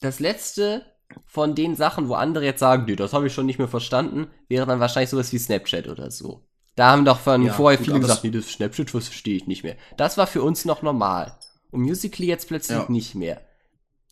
[0.00, 0.85] Das letzte
[1.27, 4.29] von den Sachen, wo andere jetzt sagen, nee, das habe ich schon nicht mehr verstanden,
[4.49, 6.47] wäre dann wahrscheinlich sowas wie Snapchat oder so.
[6.77, 9.37] Da haben doch von Ja, vorher gut, viele gesagt, es- nee, das Snapchat, das verstehe
[9.37, 9.77] ich nicht mehr.
[9.97, 11.38] Das war für uns noch normal.
[11.71, 12.87] Und Musically jetzt plötzlich Ja.
[12.88, 13.40] nicht mehr.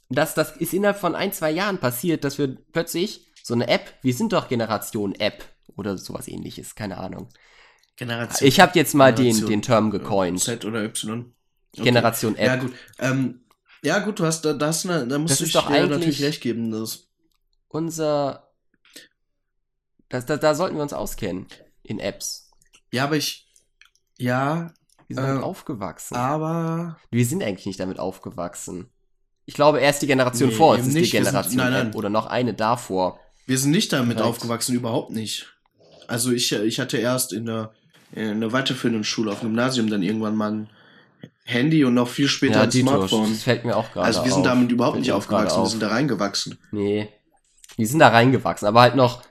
[0.08, 3.94] Das, das ist innerhalb von ein, zwei Jahren passiert, dass wir plötzlich so eine App,
[4.02, 5.44] wir sind doch Generation App
[5.76, 7.28] oder sowas ähnliches, keine Ahnung.
[7.96, 8.46] Generation.
[8.48, 10.40] Ich habe jetzt mal den, Generation, den Term äh, gecoint.
[10.40, 11.32] Z oder Y.
[11.74, 11.84] Okay.
[11.84, 12.46] Generation App.
[12.46, 12.72] Ja, gut.
[12.98, 13.40] Ähm,
[13.84, 15.70] ja, gut, du hast da, da, hast eine, da musst Das du ist dir doch
[15.70, 16.70] eigentlich- natürlich recht geben.
[16.70, 17.06] Das,
[17.68, 18.48] Unser.
[20.08, 21.46] Das, da, da sollten wir uns auskennen.
[21.82, 22.50] In Apps.
[22.92, 23.48] ja, aber ich.
[24.18, 24.72] Ja,
[25.08, 26.14] Wir sind damit Äh, aufgewachsen.
[26.14, 26.98] aber.
[27.10, 28.88] Wir sind eigentlich nicht damit aufgewachsen.
[29.46, 31.12] Ich glaube, erst die Generation Nee, vor uns ist nicht.
[31.12, 31.94] die Wir sind- Generation nein, nein.
[31.94, 33.18] Oder noch eine davor.
[33.46, 34.36] Wir sind nicht damit Korrekt.
[34.36, 35.52] aufgewachsen, überhaupt nicht.
[36.06, 37.72] Also ich, ich hatte erst in der,
[38.12, 40.70] in der weiterführenden Schule auf dem Gymnasium dann irgendwann mal ein
[41.44, 43.30] Handy und noch viel später ein Dito, Smartphone.
[43.30, 44.46] das fällt mir auch gerade Also wir sind auf.
[44.46, 45.68] damit überhaupt Fällt nicht aufgewachsen, wir auf.
[45.70, 46.58] sind da reingewachsen.
[46.70, 47.08] Nee.
[47.76, 49.22] Wir sind da reingewachsen, aber halt noch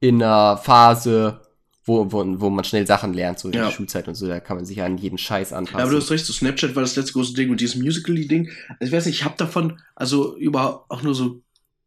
[0.00, 1.40] in einer Phase,
[1.84, 3.64] wo, wo, wo man schnell Sachen lernt, so in Ja.
[3.66, 5.78] der Schulzeit und so, da kann man sich an jeden Scheiß anpassen.
[5.78, 8.50] Ja, aber du hast recht, so Snapchat war das letzte große Ding und dieses Musical.ly-Ding,
[8.68, 11.40] also ich weiß nicht, ich habe davon, also überhaupt auch nur so,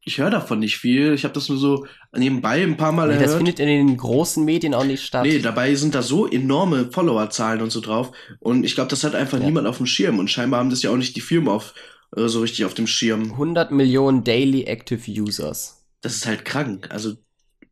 [0.07, 3.13] ich höre davon nicht viel, ich habe das nur so nebenbei ein paar Mal nee,
[3.15, 3.37] das erhört.
[3.37, 5.25] findet in den großen Medien auch nicht statt.
[5.25, 8.11] Nee, dabei sind da so enorme Followerzahlen und so drauf.
[8.39, 9.45] Und ich glaube, das hat einfach Ja.
[9.45, 10.17] niemand auf dem Schirm.
[10.19, 11.73] Und scheinbar haben das ja auch nicht die Firmen auf,
[12.15, 13.33] äh, so richtig auf dem Schirm.
[13.33, 15.83] 100 Millionen Daily Active Users.
[16.01, 16.87] Das ist halt krank.
[16.89, 17.15] Also,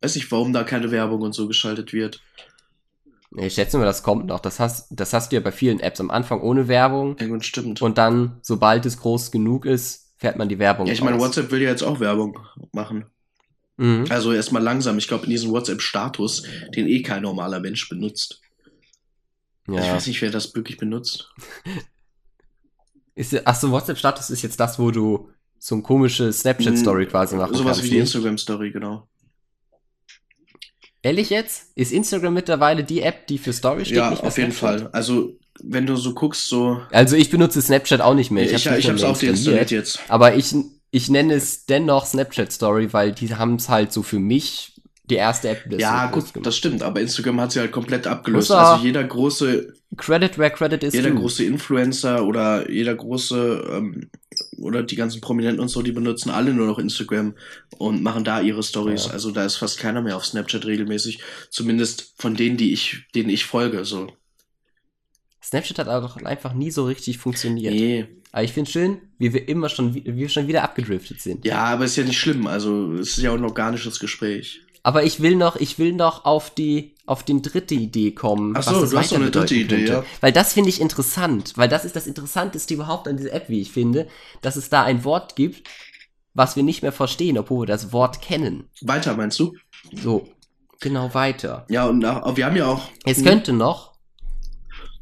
[0.02, 2.20] weiß nicht, warum da keine Werbung und so geschaltet wird.
[3.38, 4.40] Ich schätze mal, das kommt noch.
[4.40, 7.16] Das hast, das hast du ja bei vielen Apps am Anfang ohne Werbung.
[7.18, 7.82] Ja, gut, stimmt.
[7.82, 11.26] Und dann, sobald es groß genug ist, fährt man die Werbung ja, ich meine, raus.
[11.28, 12.38] WhatsApp will ja jetzt auch Werbung
[12.72, 13.04] machen.
[13.76, 14.06] Mhm.
[14.08, 14.96] Also erstmal langsam.
[14.98, 18.40] Ich glaube, in diesem WhatsApp-Status, den eh kein normaler Mensch benutzt.
[19.68, 19.94] Ich Ja.
[19.94, 21.30] weiß nicht, wer das wirklich benutzt.
[23.14, 27.54] Ist, ach so, WhatsApp-Status ist jetzt das, wo du so eine komische Snapchat-Story quasi machen
[27.54, 27.84] Sowas kannst.
[27.84, 27.98] wie die?
[27.98, 29.08] Instagram-Story, genau.
[31.02, 31.72] Ehrlich jetzt?
[31.76, 33.96] Ist Instagram mittlerweile die App, die für Story steht?
[33.96, 34.52] Ja, auf jeden?
[34.52, 34.88] Fall.
[34.92, 36.80] Also, wenn du so guckst, so.
[36.90, 38.44] Also ich benutze Snapchat auch nicht mehr.
[38.44, 40.00] Ich, hab's ich, nicht ich hab's mehr auch deinstalliert jetzt.
[40.08, 40.54] Aber ich,
[40.90, 44.72] ich nenne es dennoch Snapchat Story, weil die haben es halt so für mich
[45.04, 45.64] die erste App.
[45.78, 46.46] Ja, gut, gemacht.
[46.46, 48.50] das stimmt, aber Instagram hat sie halt komplett abgelöst.
[48.50, 51.20] Also jeder große, Credit where credit is jeder due.
[51.20, 54.10] große Influencer oder jeder große ähm,
[54.58, 57.34] oder die ganzen Prominenten und so, die benutzen alle nur noch Instagram
[57.78, 59.06] und machen da ihre Stories.
[59.06, 59.12] Ja.
[59.12, 61.20] Also da ist fast keiner mehr auf Snapchat regelmäßig.
[61.50, 63.84] Zumindest von denen, die ich, denen ich folge.
[63.84, 64.08] So.
[65.46, 67.72] Snapchat hat auch einfach nie so richtig funktioniert.
[67.72, 68.06] Nee.
[68.32, 71.44] Aber ich finde schön, wie wir immer schon, wie wir schon wieder abgedriftet sind.
[71.44, 72.46] Ja, aber ist ja nicht schlimm.
[72.46, 74.60] Also es ist ja auch ein organisches Gespräch.
[74.82, 78.54] Aber ich will noch, ich will noch auf die, auf die dritte Idee kommen.
[78.56, 79.92] Ach so, das du hast weiter eine dritte Idee, könnte.
[79.92, 80.04] ja.
[80.20, 83.60] Weil das finde ich interessant, weil das ist das Interessanteste überhaupt an dieser App, wie
[83.60, 84.06] ich finde,
[84.42, 85.68] dass es da ein Wort gibt,
[86.34, 88.68] was wir nicht mehr verstehen, obwohl wir das Wort kennen.
[88.82, 89.54] Weiter, meinst du?
[89.92, 90.28] So,
[90.80, 91.66] genau weiter.
[91.68, 92.82] Ja, und nach, wir haben ja auch.
[93.04, 93.95] Es könnte noch,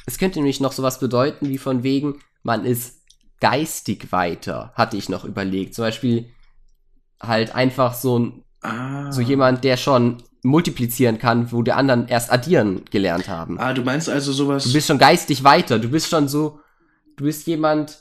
[0.06, 3.00] es könnte nämlich noch sowas bedeuten, wie von wegen, man ist
[3.40, 5.74] geistig weiter, hatte ich noch überlegt.
[5.74, 6.30] Zum Beispiel
[7.20, 12.32] halt einfach so ein Ah, so jemand, der schon multiplizieren kann, wo die anderen erst
[12.32, 13.58] addieren gelernt haben.
[13.60, 14.64] Ah, du meinst also sowas.
[14.64, 15.78] Du bist schon geistig weiter.
[15.78, 16.60] Du bist schon so,
[17.16, 17.98] du bist jemand,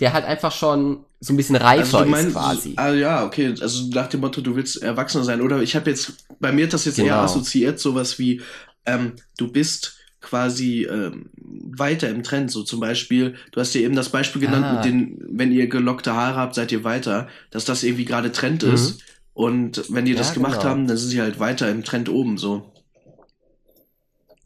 [0.00, 2.72] der halt einfach schon so ein bisschen reifer also du meinst, ist quasi.
[2.76, 3.54] Ah ja, okay.
[3.60, 5.40] Also nach dem Motto, du willst erwachsener sein.
[5.40, 7.18] Oder ich habe jetzt, bei mir hat das jetzt eher Genau.
[7.22, 8.40] assoziiert, sowas wie,
[8.86, 12.50] ähm, du bist quasi ähm, weiter im Trend.
[12.50, 14.74] So zum Beispiel, du hast dir eben das Beispiel genannt, Ah.
[14.74, 18.62] mit den, wenn ihr gelockte Haare habt, seid ihr weiter, dass das irgendwie gerade Trend
[18.64, 18.74] Mhm.
[18.74, 19.00] ist.
[19.32, 20.70] Und wenn die Ja, das gemacht genau.
[20.70, 22.72] haben, dann sind sie halt weiter im Trend oben so.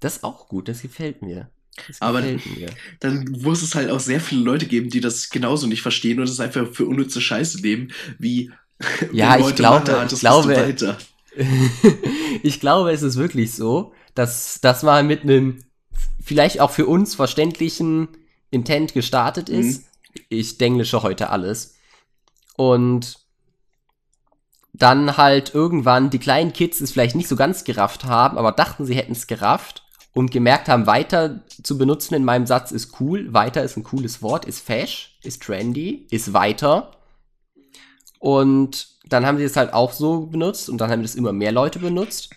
[0.00, 1.48] Das ist auch gut, das gefällt mir.
[1.88, 2.68] Das Aber- gefällt mir.
[3.00, 6.28] Dann muss es halt auch sehr viele Leute geben, die das genauso nicht verstehen und
[6.28, 8.50] es einfach für unnütze Scheiße nehmen, wie
[9.12, 10.86] Ja, ich glaube- Mathe hattest, ich glaube-
[12.42, 15.64] ich glaube, es ist wirklich so, dass das mal mit einem
[16.22, 18.08] vielleicht auch für uns verständlichen
[18.50, 19.84] Intent gestartet ist.
[20.28, 21.74] Ich denglische heute alles.
[22.56, 23.18] Und
[24.72, 28.84] dann halt irgendwann die kleinen Kids es vielleicht nicht so ganz gerafft haben, aber dachten,
[28.84, 33.32] sie hätten es gerafft und gemerkt haben, weiter zu benutzen in meinem Satz ist cool.
[33.32, 36.92] Weiter ist ein cooles Wort, ist fesch, ist trendy, ist weiter.
[38.18, 41.52] Und dann haben sie es halt auch so benutzt und dann haben das immer mehr
[41.52, 42.30] Leute benutzt.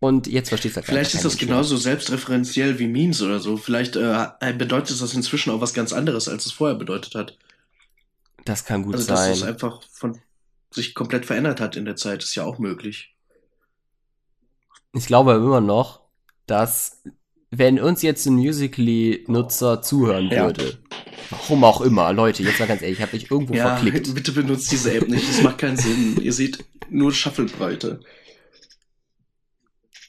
[0.00, 3.56] Und jetzt verstehst du halt Vielleicht ist das genauso selbstreferenziell wie Memes oder so.
[3.56, 4.26] Vielleicht äh,
[4.58, 7.38] bedeutet das inzwischen auch was ganz anderes, als es vorher bedeutet hat.
[8.44, 9.32] Das kann gut Also, dass sein.
[9.32, 10.20] es einfach von
[10.70, 13.14] sich komplett verändert hat in der Zeit, ist ja auch möglich.
[14.92, 16.00] Ich glaube immer noch,
[16.46, 17.02] dass
[17.50, 20.44] wenn uns jetzt ein Musically-Nutzer zuhören Ja.
[20.46, 20.78] würde,
[21.30, 24.12] warum auch immer, Leute, jetzt mal ganz ehrlich, ich habe mich irgendwo Ja, verklickt.
[24.14, 26.20] bitte benutzt diese App nicht, das macht keinen Sinn.
[26.20, 28.00] Ihr seht nur Shufflebreite.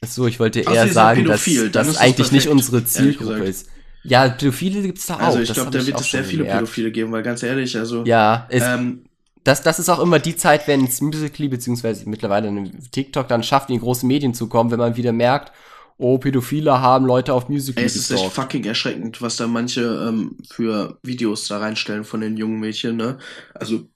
[0.06, 3.44] So, ich wollte eher seid sagen, dass pädophil, das ist das eigentlich nicht unsere Zielgruppe
[3.44, 3.68] ist.
[4.02, 5.20] Ja, Pädophile gibt's da auch.
[5.20, 6.60] Also ich glaube, da wird es sehr viele gemerkt.
[6.60, 9.04] Pädophile geben, weil ganz ehrlich, also Ja, es, ähm,
[9.42, 13.42] das, das ist auch immer die Zeit, wenn es Musically, beziehungsweise mittlerweile in TikTok dann
[13.42, 15.52] schafft, in die großen Medien zu kommen, wenn man wieder merkt,
[15.98, 19.82] oh, Pädophile haben Leute auf Musically ey, es ist echt fucking erschreckend, was da manche
[20.08, 23.18] ähm, für Videos da reinstellen von den jungen Mädchen, ne?
[23.54, 23.88] Also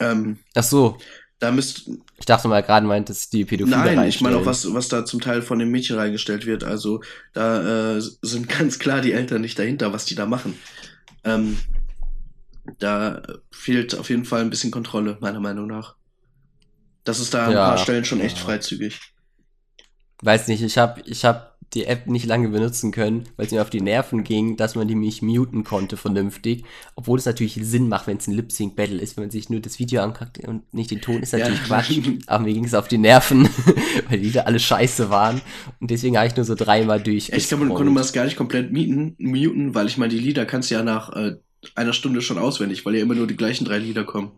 [0.00, 0.96] ähm, Ach so,
[1.42, 4.86] da müsst ich dachte mal gerade meintest die Pädophile Nein, ich meine auch, was, was
[4.86, 6.62] da zum Teil von den Mädchen reingestellt wird.
[6.62, 7.02] Also
[7.32, 10.56] da äh, sind ganz klar die Eltern nicht dahinter, was die da machen.
[11.24, 11.58] Ähm,
[12.78, 15.96] da fehlt auf jeden Fall ein bisschen Kontrolle, meiner Meinung nach.
[17.02, 18.44] Das ist da an Ja, ein paar Stellen schon echt ja.
[18.44, 19.00] freizügig.
[20.22, 23.62] Weiß nicht, ich habe ich hab die App nicht lange benutzen können, weil es mir
[23.62, 26.64] auf die Nerven ging, dass man die nicht muten konnte vernünftig.
[26.96, 29.78] Obwohl es natürlich Sinn macht, wenn es ein Lip-Sync-Battle ist, wenn man sich nur das
[29.78, 31.66] Video anguckt und nicht den Ton, ist natürlich Ja.
[31.66, 31.98] Quatsch.
[32.26, 33.48] Aber mir ging es auf die Nerven,
[34.08, 35.40] weil die Lieder alle scheiße waren.
[35.80, 37.30] Und deswegen habe ich nur so dreimal durch.
[37.30, 40.44] Ich glaube, man konnte das gar nicht komplett muten, muten weil ich meine, die Lieder
[40.44, 41.36] kannst du ja nach äh,
[41.74, 44.32] einer Stunde schon auswendig, weil ja immer nur die gleichen drei Lieder kommen.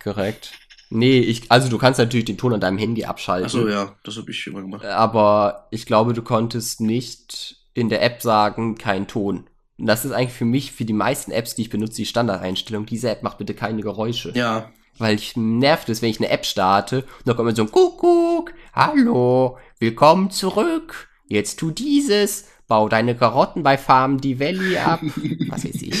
[0.00, 0.52] Korrekt.
[0.90, 3.46] Nee, ich, also du kannst natürlich den Ton an deinem Handy abschalten.
[3.46, 4.84] Achso, ja, das habe ich immer gemacht.
[4.84, 9.46] aber ich glaube, du konntest nicht in der App sagen, kein Ton.
[9.78, 12.86] Und das ist eigentlich für mich, für die meisten Apps, die ich benutze, die Standardeinstellung.
[12.86, 14.30] Diese App macht bitte keine Geräusche.
[14.34, 17.62] Ja, Weil ich nervt es, wenn ich eine App starte und da kommt immer so
[17.62, 18.52] ein Kuckuck.
[18.72, 21.08] hallo, willkommen zurück.
[21.28, 25.00] Jetzt tu dieses, bau deine Karotten bei Farm die Valley ab.
[25.48, 25.94] Was weiß ich.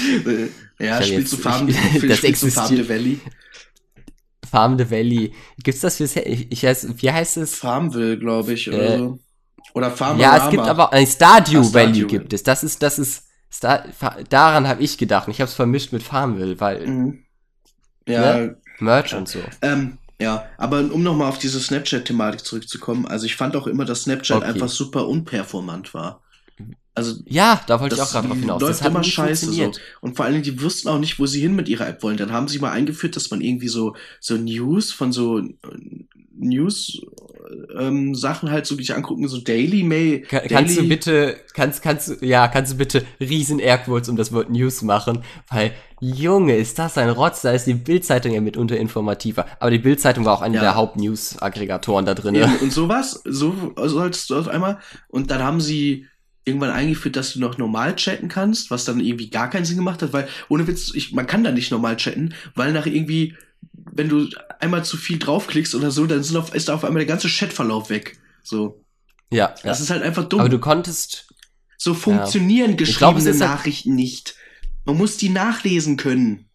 [0.78, 2.52] ja, Ich spielst jetzt- du Farm, ich- das du existiert.
[2.54, 3.20] Farm the Valley?
[4.56, 5.32] Farm the Valley.
[5.62, 7.54] Gibt's das fürs, ich, ich weiß, wie heißt es?
[7.56, 9.18] Farmville, glaube ich, oder Äh, so.
[9.74, 12.42] Oder Farm Ja, es gibt aber ein Stardew Ah, Stardew Valley gibt es.
[12.42, 13.84] Das ist, das ist, Star,
[14.28, 15.28] daran habe ich gedacht.
[15.28, 17.24] Ich habe es vermischt mit Farmville, weil Mhm.
[18.08, 18.56] Ja, Ne?
[18.78, 19.40] Merch und so.
[19.62, 24.02] ähm, ja, aber um nochmal auf diese Snapchat-Thematik zurückzukommen, also ich fand auch immer, dass
[24.02, 24.48] Snapchat Okay.
[24.52, 26.22] einfach super unperformant war.
[26.96, 28.60] Also Ja, da wollte ich Das auch gerade drauf hinaus.
[28.62, 29.70] läuft immer nie scheiße so.
[30.00, 32.16] Und vor allen Dingen, die wussten auch nicht, wo sie hin mit ihrer App wollen.
[32.16, 35.52] Dann haben sie mal eingeführt, dass man irgendwie so, so News von so äh,
[36.38, 37.00] News
[37.78, 40.20] ähm, Sachen halt so sich angucken, so Daily Mail.
[40.22, 44.16] Ka- Daily, Kannst du bitte, kannst, kannst du, ja, kannst du bitte riesen Airquotes um
[44.16, 45.22] das Wort News machen?
[45.50, 49.46] Weil, Junge, ist das ein Rotz, da ist die Bildzeitung ja mitunter informativer.
[49.60, 50.60] Aber die Bildzeitung war auch einer Ja.
[50.62, 52.34] der Haupt-News-Aggregatoren da drin.
[52.34, 54.78] Eben, und sowas, so sollst du auf einmal.
[55.08, 56.06] Und dann haben sie
[56.46, 60.00] irgendwann eingeführt, dass du noch normal chatten kannst, was dann irgendwie gar keinen Sinn gemacht
[60.00, 63.34] hat, weil ohne Witz, ich, man kann da nicht normal chatten, weil nach irgendwie,
[63.72, 64.28] wenn du
[64.60, 68.16] einmal zu viel draufklickst oder so, dann auf, ist auf einmal der ganze Chatverlauf weg.
[68.44, 68.84] So.
[69.30, 69.84] Ja, Das ja.
[69.84, 70.38] ist halt einfach dumm.
[70.40, 71.26] Aber du konntest,
[71.76, 74.36] so funktionieren geschriebene glaub, halt- Nachrichten nicht.
[74.84, 76.46] Man muss die nachlesen können.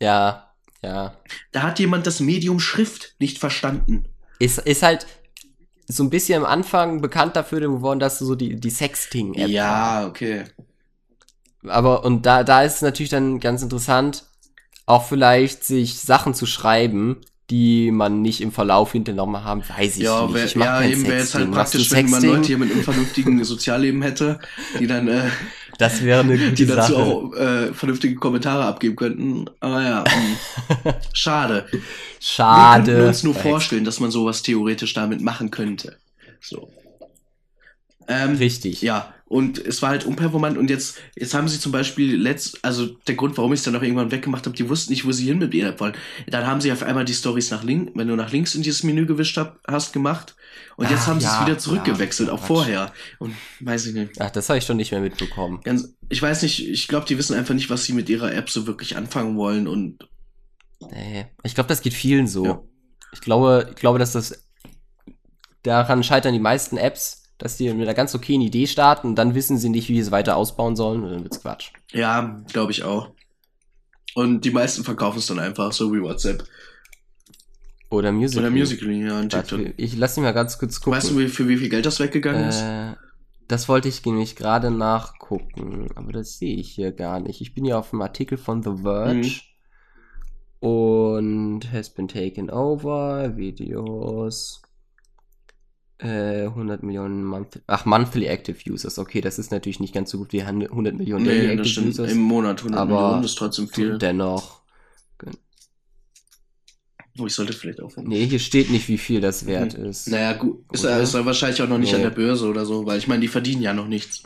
[0.00, 1.16] ja, ja.
[1.52, 4.04] Da hat jemand das Medium Schrift nicht verstanden.
[4.38, 5.06] Ist, ist halt
[5.88, 10.06] so ein bisschen am Anfang bekannt dafür geworden, dass du so die, die Sexting-App Ja,
[10.06, 10.44] okay.
[11.66, 14.24] Aber und da, da ist es natürlich dann ganz interessant,
[14.86, 20.02] auch vielleicht sich Sachen zu schreiben, die man nicht im Verlauf hinternommen haben, weiß ich
[20.04, 20.34] Ja, nicht.
[20.34, 22.22] wär, ich ja eben wäre jetzt halt praktisch, wenn man?
[22.24, 24.40] Leute hier mit einem vernünftigen Sozialleben hätte,
[24.80, 25.28] die dann, äh,
[25.82, 27.02] Das wäre eine gute die dazu Sache.
[27.02, 29.46] auch äh, vernünftige Kommentare abgeben könnten.
[29.58, 30.04] Aber ja,
[30.84, 30.94] mh.
[31.12, 31.66] schade.
[31.72, 31.80] Wir
[32.20, 32.92] Schade.
[32.92, 35.96] könnten uns nur vorstellen, dass man sowas theoretisch damit machen könnte.
[36.40, 36.70] So.
[38.06, 38.80] Ähm, Richtig.
[38.82, 42.86] Ja, und es war halt unperformant und jetzt, jetzt haben sie zum Beispiel letzt, also
[43.06, 45.24] der Grund, warum ich es dann auch irgendwann weggemacht habe, die wussten nicht, wo sie
[45.24, 45.94] hin mit App wollen.
[46.26, 48.82] Dann haben sie auf einmal die Stories nach links, wenn du nach links in dieses
[48.82, 50.36] Menü gewischt hab, hast, gemacht.
[50.76, 52.92] Und jetzt Ach, haben sie ja, es wieder zurückgewechselt ja, auf vorher.
[53.18, 54.20] Und weiß ich nicht.
[54.20, 55.60] Ach, das habe ich schon nicht mehr mitbekommen.
[55.64, 58.50] Ganz, ich weiß nicht, ich glaube, die wissen einfach nicht, was sie mit ihrer App
[58.50, 60.06] so wirklich anfangen wollen und
[60.90, 61.26] Nee.
[61.42, 62.44] Ich glaube, das geht vielen so.
[62.44, 62.62] Ja.
[63.12, 64.46] Ich glaube, ich glaube, dass das
[65.62, 69.34] daran scheitern die meisten Apps, dass die mit einer ganz okayen Idee starten und dann
[69.34, 71.72] wissen sie nicht, wie sie es weiter ausbauen sollen und dann wird's Quatsch.
[71.92, 73.10] ja, glaube ich auch.
[74.14, 76.44] Und die meisten verkaufen es dann einfach, so wie WhatsApp.
[77.90, 78.44] Oder Musical.
[78.46, 79.74] Oder Musical.ly, ja, und TikTok.
[79.76, 80.92] Ich lass mich mal ganz kurz gucken.
[80.92, 82.62] Weißt du, für wie viel Geld das weggegangen ist?
[82.62, 82.94] Äh,
[83.48, 87.40] das wollte ich nämlich gerade nachgucken, aber das sehe ich hier gar nicht.
[87.40, 89.26] Ich bin ja auf dem Artikel von The Verge
[90.60, 90.68] Mhm.
[90.68, 94.62] und has been taken over, Videos,
[96.02, 98.98] äh, 100 Millionen Month ach, monthly active users.
[98.98, 101.88] Okay, das ist natürlich nicht ganz so gut wie 100 Millionen daily Nee, das active
[101.88, 102.12] users.
[102.12, 103.98] Im Monat 100 aber Millionen ist trotzdem viel.
[103.98, 104.62] Dennoch.
[107.18, 108.08] Oh, ich sollte vielleicht aufhören.
[108.08, 110.08] Nee, hier steht nicht, wie viel das wert ist.
[110.08, 110.64] Naja, gut.
[110.72, 111.96] Ist, ist er wahrscheinlich auch noch nicht Nee.
[111.96, 114.22] an der Börse oder so, weil ich meine, die verdienen ja noch nichts.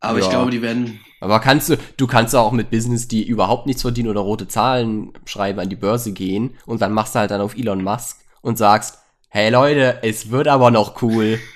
[0.00, 0.32] Aber ich Ja.
[0.32, 1.00] glaube, die werden.
[1.22, 5.14] Aber kannst du, du kannst auch mit Business, die überhaupt nichts verdienen oder rote Zahlen
[5.24, 8.58] schreiben, an die Börse gehen und dann machst du halt dann auf Elon Musk und
[8.58, 8.98] sagst,
[9.34, 11.38] hey Leute, es wird aber noch cool.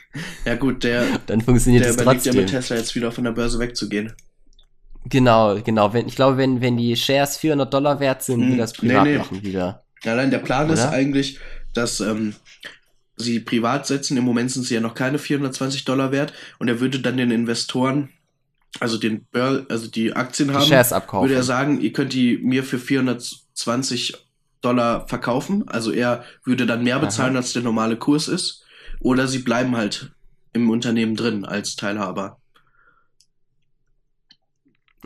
[0.44, 2.40] Ja, gut, der, Dann funktioniert der es überlegt ja trotzdem.
[2.42, 4.14] mit Tesla jetzt wieder von der Börse wegzugehen.
[5.04, 5.92] genau, genau.
[5.92, 8.88] Wenn, ich glaube, wenn, wenn die Shares 400 Dollar wert sind, Hm, wird das nee,
[8.88, 9.18] privat nee.
[9.18, 9.84] machen wieder.
[10.04, 10.90] Allein der Plan ist Oder?
[10.90, 11.38] eigentlich,
[11.74, 12.34] dass ähm,
[13.16, 14.16] sie privat setzen.
[14.16, 16.32] Im Moment sind sie ja noch keine 420 Dollar wert.
[16.58, 18.08] Und er würde dann den Investoren,
[18.80, 21.28] also den Bör also die Aktien Die haben, Shares abkaufen.
[21.28, 24.14] würde er sagen, ihr könnt die mir für 420
[24.60, 25.68] Dollar verkaufen.
[25.68, 27.04] Also er würde dann mehr Aha.
[27.04, 28.64] bezahlen, als der normale Kurs ist.
[29.00, 30.12] Oder sie bleiben halt
[30.52, 32.38] im Unternehmen drin als Teilhaber.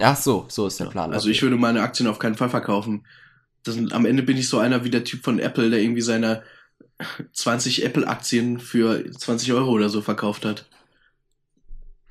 [0.01, 1.13] Ach so, so ist der Plan.
[1.13, 1.33] Also okay.
[1.33, 3.07] ich würde meine Aktien auf keinen Fall verkaufen.
[3.65, 6.43] Das am Ende bin ich so einer wie der Typ von Apple, der irgendwie seine
[7.33, 10.67] 20 Apple-Aktien für 20 Euro oder so verkauft hat.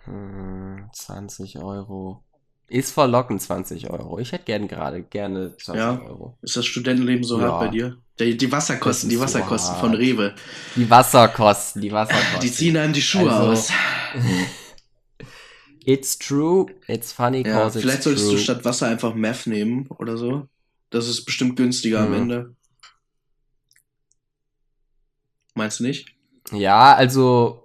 [0.05, 2.23] Hm, 20 Euro.
[2.71, 4.17] Ist verlockend 20 Euro.
[4.19, 6.01] Ich hätte gern gerade gerne 20 Ja.
[6.01, 6.37] Euro.
[6.41, 7.49] Ist das Studentenleben so Ja.
[7.49, 7.97] hart bei dir?
[8.17, 9.81] Die, die Wasserkosten, die so Wasserkosten hart.
[9.81, 10.33] von Rewe.
[10.77, 12.39] Die Wasserkosten, die Wasserkosten.
[12.39, 13.69] Die ziehen einem die Schuhe Also, aus.
[15.83, 18.35] It's true, it's funny Ja, cause vielleicht it's solltest true.
[18.37, 20.47] du statt Wasser einfach Meth nehmen oder so.
[20.91, 22.13] Das ist bestimmt günstiger am Hm.
[22.21, 22.55] Ende.
[25.55, 26.07] Meinst du nicht?
[26.53, 27.60] Ja, also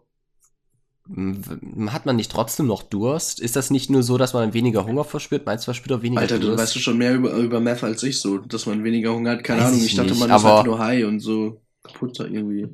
[1.09, 3.40] hat man nicht trotzdem noch Durst?
[3.40, 5.47] Ist das nicht nur so, dass man weniger Hunger verspürt?
[5.47, 6.59] Meinst du, verspürt auch weniger Alter, du Durst?
[6.59, 9.45] weißt du schon mehr über, über Meth als ich so, dass man weniger Hunger hat.
[9.45, 11.62] Keine Weiß Ahnung, ich dachte, nicht, man ist halt nur high und so.
[11.83, 12.69] kaputter irgendwie.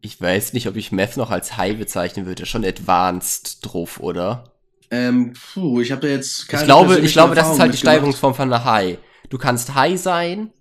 [0.00, 2.46] Ich weiß nicht, ob ich Meth noch als High bezeichnen würde.
[2.46, 4.52] Schon advanced drauf, oder?
[4.90, 7.78] Ähm, puh, ich habe da jetzt keine ich glaube, ich glaube, das ist halt die.
[7.78, 8.98] Steigerungsform von einer High.
[9.30, 10.52] Du kannst High sein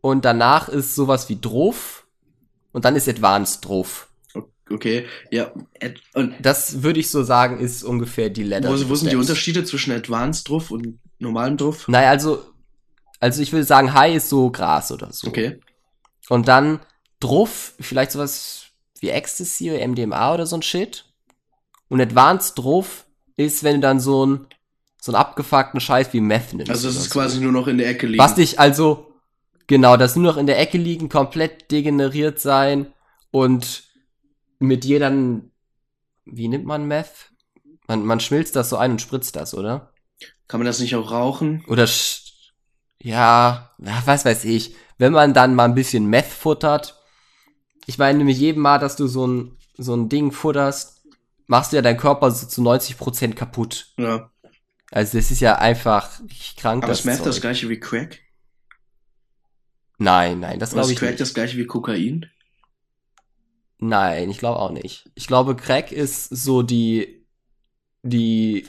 [0.00, 2.06] und danach ist sowas wie drauf
[2.72, 4.08] und dann ist advanced drauf.
[4.70, 5.52] Okay, ja.
[5.82, 8.68] Ad- Und Das würde ich so sagen, ist ungefähr die Ladder.
[8.70, 9.16] wo, wo sind die.
[9.16, 11.86] Unterschiede zwischen Advanced Druff und normalem Druff?
[11.88, 12.42] Naja, also,
[13.20, 15.28] also ich würde sagen, High ist so Gras oder so.
[15.28, 15.60] Okay.
[16.28, 16.80] Und dann
[17.20, 18.66] Druff, vielleicht sowas
[19.00, 21.04] wie Ecstasy oder MDMA oder so ein Shit.
[21.88, 23.04] Und Advanced Druff
[23.36, 24.46] ist, wenn du dann so ein
[25.00, 26.70] so einen abgefuckten Scheiß wie Meth nimmst.
[26.70, 27.20] Also es oder ist so.
[27.20, 28.18] quasi nur noch in der Ecke liegen.
[28.22, 29.12] Was dich also,
[29.66, 32.86] genau, das nur noch in der Ecke liegen, komplett degeneriert sein
[33.30, 33.82] und
[34.66, 35.10] mit jeder,
[36.24, 37.32] wie nimmt man Meth?
[37.86, 39.92] Man, man schmilzt das so ein und spritzt das, oder?
[40.48, 41.64] Kann man das nicht auch rauchen?
[41.68, 42.22] Oder, sch-
[43.02, 44.74] ja, was weiß ich.
[44.98, 47.00] Wenn man dann mal ein bisschen Meth futtert,
[47.86, 51.02] ich meine, mit jedem Mal, dass du so ein, so ein Ding futterst,
[51.46, 53.88] machst du ja deinen Körper so zu 90% kaputt.
[53.98, 54.30] Ja.
[54.90, 56.08] Also das ist ja einfach
[56.56, 56.84] krank.
[56.84, 58.20] Aber ist Meth das gleiche wie Crack?
[59.98, 61.20] Nein, nein, das glaube ist ich Crack nicht.
[61.20, 62.30] das gleiche wie Kokain?
[63.78, 65.10] Nein, ich glaube auch nicht.
[65.14, 67.26] Ich glaube, Crack ist so die,
[68.02, 68.66] die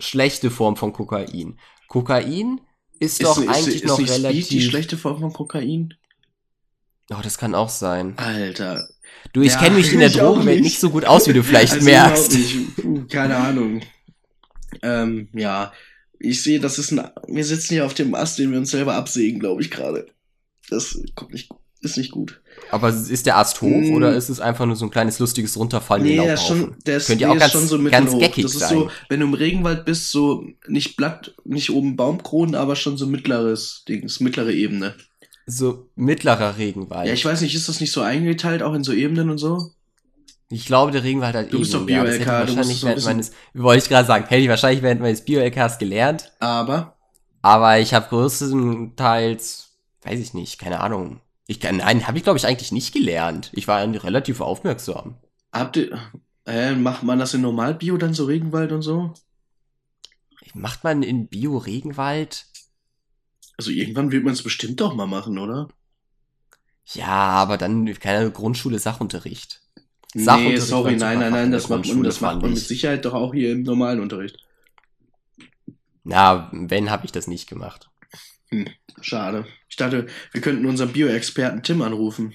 [0.00, 1.58] schlechte Form von Kokain.
[1.88, 2.60] Kokain
[3.00, 4.48] ist, doch ist, eigentlich ist noch nicht Speed relativ.
[4.48, 5.94] die schlechte Form von Kokain?
[7.10, 8.16] oh, das kann auch sein.
[8.18, 8.88] Alter.
[9.32, 10.64] Du, ich Ja, kenne mich in der Drogenwelt nicht.
[10.72, 12.36] nicht so gut aus, wie du vielleicht Also merkst.
[12.76, 13.82] Puh, Keine Ahnung.
[14.82, 15.72] Ähm, ja.
[16.18, 17.10] Ich sehe, das ist ein.
[17.28, 20.06] Wir sitzen hier auf dem Ast, den wir uns selber absägen, glaube ich, gerade.
[20.70, 22.40] Das kommt nicht, ist nicht gut.
[22.70, 23.94] Aber ist der Ast hoch Mm.
[23.94, 26.02] oder ist es einfach nur so ein kleines lustiges Runterfallen?
[26.04, 28.20] Nee, der ist schon, der ist, ja nee, auch ganz, schon so mittelhoch.
[28.20, 28.68] Das ist sein.
[28.70, 33.06] so, wenn du im Regenwald bist, so nicht Blatt, nicht oben Baumkronen, aber schon so
[33.06, 34.94] mittleres Dings, mittlere Ebene.
[35.46, 37.06] so mittlerer Regenwald.
[37.06, 39.70] Ja, ich weiß nicht, ist das nicht so eingeteilt, auch in so Ebenen und so?
[40.50, 43.08] Ich glaube, der Regenwald hat Du bist Ebenen, doch ja, Bio-LK, ich du wahrscheinlich so
[43.08, 46.96] meines, wollte ich gerade sagen, hätte ich wahrscheinlich während meines Bio-LKs gelernt, Aber,
[47.42, 49.68] aber ich habe größtenteils,
[50.02, 51.20] weiß ich nicht, keine Ahnung.
[51.46, 53.50] Ich kann, nein, habe ich glaube ich eigentlich nicht gelernt.
[53.52, 55.18] Ich war relativ aufmerksam.
[55.52, 55.98] habt ihr,
[56.46, 59.14] äh, macht man das in Normalbio dann so Regenwald und so?
[60.54, 62.46] Macht man in Bio-Regenwald?
[63.56, 65.68] Also irgendwann wird man es bestimmt doch mal machen, oder?
[66.86, 69.62] Ja, aber dann keine Grundschule Sachunterricht.
[70.14, 72.68] Nee, Sachunterricht sorry, war nein, nein, nein, das macht man, das macht man mit ich.
[72.68, 74.38] Sicherheit doch auch hier im normalen Unterricht.
[76.04, 77.90] Na, wenn habe ich das nicht gemacht.
[79.00, 79.46] Schade.
[79.68, 82.32] Ich dachte, wir könnten unseren Bio-Experten Tim anrufen.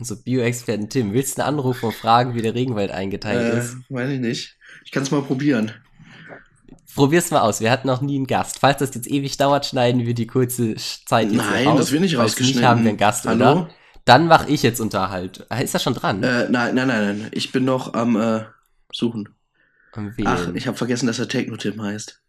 [0.00, 3.76] So Bio-Experten Tim, willst du einen Anruf und fragen, wie der Regenwald eingeteilt Äh, ist?
[3.88, 4.56] weiß ich nicht.
[4.84, 5.70] Ich kann es mal probieren.
[6.94, 7.60] Probier's mal aus.
[7.60, 8.58] Wir hatten noch nie einen Gast.
[8.60, 11.78] Falls das jetzt ewig dauert, schneiden wir die kurze Zeit jetzt Nein, raus.
[11.78, 12.60] das wird nicht rausgeschnitten.
[12.60, 13.52] nicht, haben wir einen Gast, Hallo?
[13.52, 13.70] oder?
[14.04, 15.46] Dann mache ich jetzt Unterhalt.
[15.48, 16.22] Ah, Ist das schon dran?
[16.22, 17.28] Äh, nein, nein, nein, nein.
[17.32, 18.44] Ich bin noch am äh,
[18.92, 19.28] Suchen.
[20.24, 22.20] Ach, ich habe vergessen, dass er Techno-Tim heißt.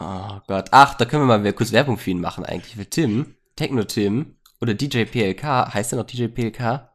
[0.00, 0.68] Oh Gott.
[0.70, 2.76] Ach, da können wir mal kurz Werbung für ihn machen eigentlich.
[2.76, 5.74] Für Tim, Techno-Tim oder DJ PLK.
[5.74, 6.88] Heißt er noch DJ PLK?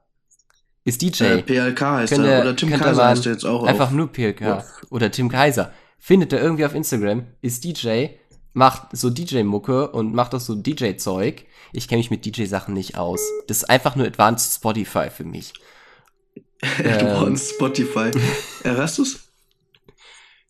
[0.85, 1.23] Ist DJ.
[1.23, 2.41] Äh, PLK heißt er.
[2.41, 3.63] Oder Tim Kaiser heißt er jetzt auch.
[3.63, 3.93] Einfach auf.
[3.93, 4.41] nur PLK.
[4.41, 4.65] Ja.
[4.89, 5.71] Oder Tim Kaiser.
[5.97, 8.07] Findet er irgendwie auf Instagram, ist DJ,
[8.51, 11.45] macht so DJ-Mucke und macht auch so DJ-Zeug.
[11.71, 13.21] Ich kenne mich mit DJ-Sachen nicht aus.
[13.47, 15.53] Das ist einfach nur Advanced Spotify für mich.
[16.77, 18.11] du ähm, brauchst Spotify.
[18.65, 19.29] äh, hörst du's?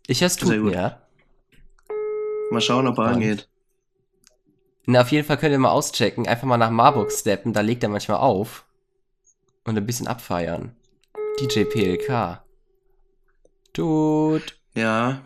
[0.08, 1.03] Ich hör's tun, ja.
[2.54, 3.13] Mal schauen, ob er Und?
[3.13, 3.48] angeht.
[4.86, 6.28] Na, auf jeden Fall könnt ihr mal auschecken.
[6.28, 8.66] Einfach mal nach Marburg steppen, da legt er manchmal auf.
[9.66, 10.76] Und ein bisschen abfeiern.
[11.39, 12.44] DJ PLK.
[13.72, 14.58] Tut.
[14.76, 15.22] Ja.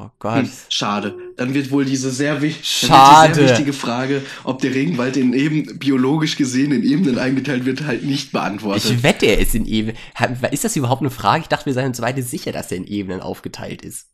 [0.00, 0.44] Oh Gott.
[0.44, 1.18] Hm, schade.
[1.36, 3.34] Dann wird wohl diese sehr, wi Schade.
[3.34, 8.04] sehr wichtige Frage, ob der Regenwald in eben biologisch gesehen in Ebenen eingeteilt wird, halt
[8.04, 8.84] nicht beantwortet.
[8.84, 9.96] Ich wette, er ist in Ebenen.
[10.52, 11.42] Ist das überhaupt eine Frage?
[11.42, 14.06] Ich dachte, wir seien uns beide sicher, dass er in Ebenen aufgeteilt ist.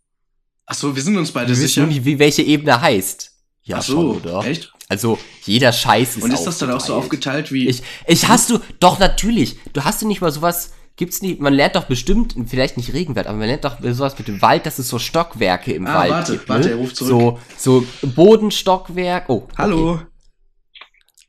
[0.64, 1.80] Ach so, wir sind uns beide Wir wissen sicher.
[1.82, 3.32] nur nicht, wie welche Ebene heißt.
[3.64, 4.44] Ja, Ach so, schon, oder?
[4.46, 4.72] echt?
[4.88, 8.48] Also, jeder Scheiß ist Und ist das dann auch so aufgeteilt wie Ich, ich hast
[8.50, 9.56] du, doch natürlich.
[9.74, 13.26] Du hast du nicht mal sowas, gibt's nicht, man lernt doch bestimmt, vielleicht nicht Regenwald,
[13.26, 16.10] aber man lernt doch sowas mit dem Wald, dass es so Stockwerke im Ah, Wald
[16.12, 16.48] warte, gibt.
[16.48, 16.70] warte, ne?
[16.74, 17.38] er ruft zurück.
[17.56, 19.28] So, so Bodenstockwerk.
[19.28, 19.52] Oh, okay.
[19.58, 20.00] Hallo?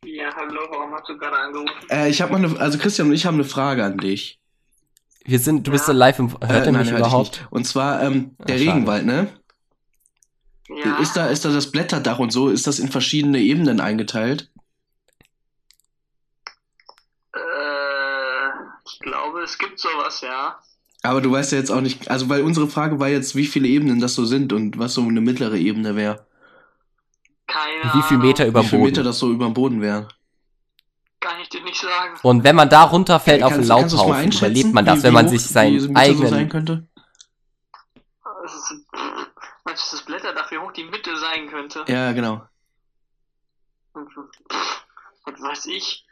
[0.05, 1.73] Ja, hallo, warum hast du gerade angerufen?
[1.89, 4.39] Äh, ich habe mal eine, also Christian und ich haben eine Frage an dich.
[5.23, 5.93] Wir sind, du bist Ja.
[5.93, 7.47] da live im, hört Äh, er nein, mich überhaupt?
[7.49, 8.69] Und zwar ähm, der Ah, schade.
[8.71, 9.27] Regenwald, ne?
[10.83, 14.51] Ja, Ist da ist da das Blätterdach und so, ist das in verschiedene Ebenen eingeteilt?
[17.33, 18.49] äh,
[18.85, 20.59] ich glaube, es gibt sowas, ja.
[21.03, 23.67] Aber du weißt ja jetzt auch nicht, also weil unsere Frage war jetzt, wie viele
[23.67, 26.25] Ebenen das so sind und was so eine mittlere Ebene wäre.
[27.47, 28.17] Keine Wie viel.
[28.17, 28.89] Meter über Wie dem viel Boden?
[28.91, 30.07] Meter das so über dem Boden wären.
[31.19, 32.17] Kann ich dir nicht sagen.
[32.23, 35.29] Und wenn man da runterfällt auf den Laubhaufen, überlebt man das, wie- wenn wie man
[35.29, 36.29] sich seinen Mitte so eigenen...
[36.29, 36.87] sein könnte?
[38.41, 38.73] Das ist,
[39.63, 41.85] meinst du das Blätterdach, wie hoch die Mitte sein könnte?
[41.87, 42.41] Ja, genau.
[43.93, 46.04] Was weiß ich?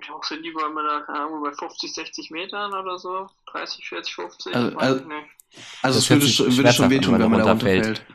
[0.00, 3.28] Wie hoch sind die bei, da, keine Ahnung, bei 50, 60 Metern oder so?
[3.52, 4.54] 30, 40, 50?
[4.54, 5.62] Also- also- ich.
[5.82, 7.86] Also es würde, würde schon wehtun, wenn wenn man da runterfällt.
[7.86, 8.06] runterfällt.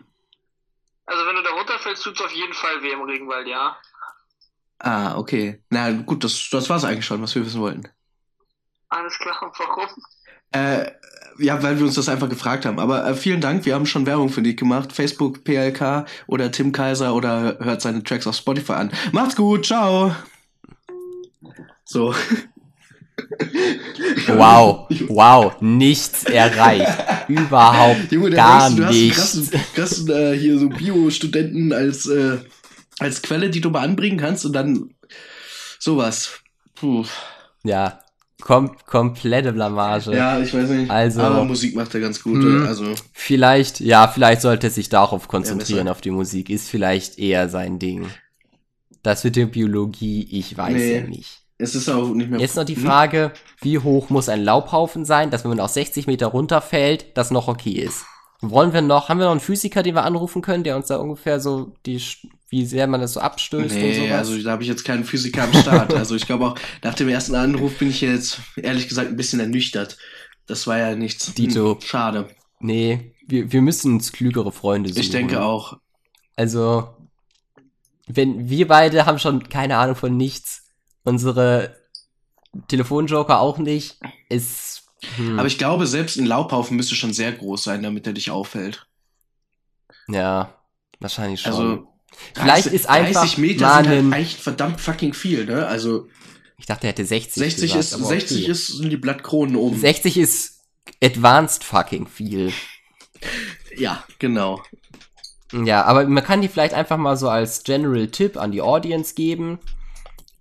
[1.06, 3.76] Also wenn du da runterfällst, tut's auf jeden Fall weh im Regenwald, ja.
[4.80, 5.62] Ah, okay.
[5.70, 7.84] Na gut, das, das war es eigentlich schon, was wir wissen wollten.
[8.90, 9.90] Alles klar, und warum?
[10.52, 10.92] Äh,
[11.40, 12.80] ja, weil wir uns das einfach gefragt haben.
[12.80, 14.94] Aber äh, vielen Dank, wir haben schon Werbung für dich gemacht.
[14.94, 18.92] Facebook, PLK oder Tim Kaiser oder hört seine Tracks auf Spotify an.
[19.12, 20.16] Macht's gut, ciao.
[21.86, 22.14] So.
[24.28, 26.98] Wow, wow, nichts erreicht.
[27.30, 29.18] Überhaupt Junge, gar denkst, du, nichts.
[29.18, 32.38] hast krassen, krassen äh, hier so Bio-Studenten als, äh,
[33.00, 34.90] als Quelle, die du mal anbringen kannst und dann
[35.80, 36.40] sowas.
[36.76, 37.06] Puh.
[37.64, 38.00] Ja,
[38.42, 40.14] kom komplette Blamage.
[40.16, 40.92] Ja, ich weiß nicht.
[40.92, 42.36] Also- Aber Musik macht er ganz gut.
[42.38, 42.66] Mhm.
[42.68, 45.92] Also, Vielleicht, ja, vielleicht sollte er sich darauf konzentrieren, besser.
[45.92, 46.50] auf die Musik.
[46.50, 48.08] Ist vielleicht eher sein Ding.
[49.04, 50.96] Das mit der Biologie, ich weiß Nee.
[50.96, 51.42] ja nicht.
[51.58, 52.40] Es ist auch nicht mehr.
[52.40, 52.84] Jetzt noch die Hm?
[52.84, 53.32] Frage,
[53.62, 57.48] wie hoch muss ein Laubhaufen sein, dass wenn man auf 60 Meter runterfällt, das noch
[57.48, 58.06] okay ist?
[58.42, 60.98] Wollen wir noch, haben wir noch einen Physiker, den wir anrufen können, der uns da
[60.98, 62.02] ungefähr so die,
[62.50, 64.18] wie sehr man das so abstößt und Nee, sowas?
[64.30, 65.94] also da habe ich jetzt keinen Physiker am Start.
[65.94, 69.40] also ich glaube auch, nach dem ersten Anruf bin ich jetzt ehrlich gesagt ein bisschen
[69.40, 69.98] ernüchtert.
[70.48, 71.34] Das war ja nichts.
[71.34, 71.76] Dito.
[71.76, 72.28] Hm, schade.
[72.60, 75.02] nee, wir, wir müssen uns klügere Freunde suchen.
[75.02, 75.78] Ich denke auch.
[76.36, 76.90] Also,
[78.08, 80.65] wenn wir beide haben schon keine Ahnung von nichts,
[81.06, 81.78] unsere
[82.68, 83.98] Telefonjoker auch nicht,
[84.30, 84.84] ist.
[85.16, 88.32] Hm, Aber ich glaube, selbst ein Laubhaufen müsste schon sehr groß sein, damit er dich
[88.32, 88.88] auffällt.
[90.08, 90.54] ja,
[91.00, 91.54] wahrscheinlich schon.
[91.54, 91.88] Also
[92.34, 95.68] Vielleicht ist einfach 30 Meter mal sind halt echt verdammt fucking viel, ne?
[95.68, 96.08] Also
[96.58, 97.34] ich dachte, er hätte 60.
[97.34, 98.52] 60 gesagt, ist aber 60 okay.
[98.52, 99.78] ist sind die Blattkronen oben.
[99.78, 100.62] 60 ist
[101.04, 102.52] advanced fucking viel.
[103.78, 104.62] Ja, genau.
[105.52, 109.16] Ja, aber man kann die vielleicht einfach mal so als General Tipp an die Audience
[109.16, 109.60] geben,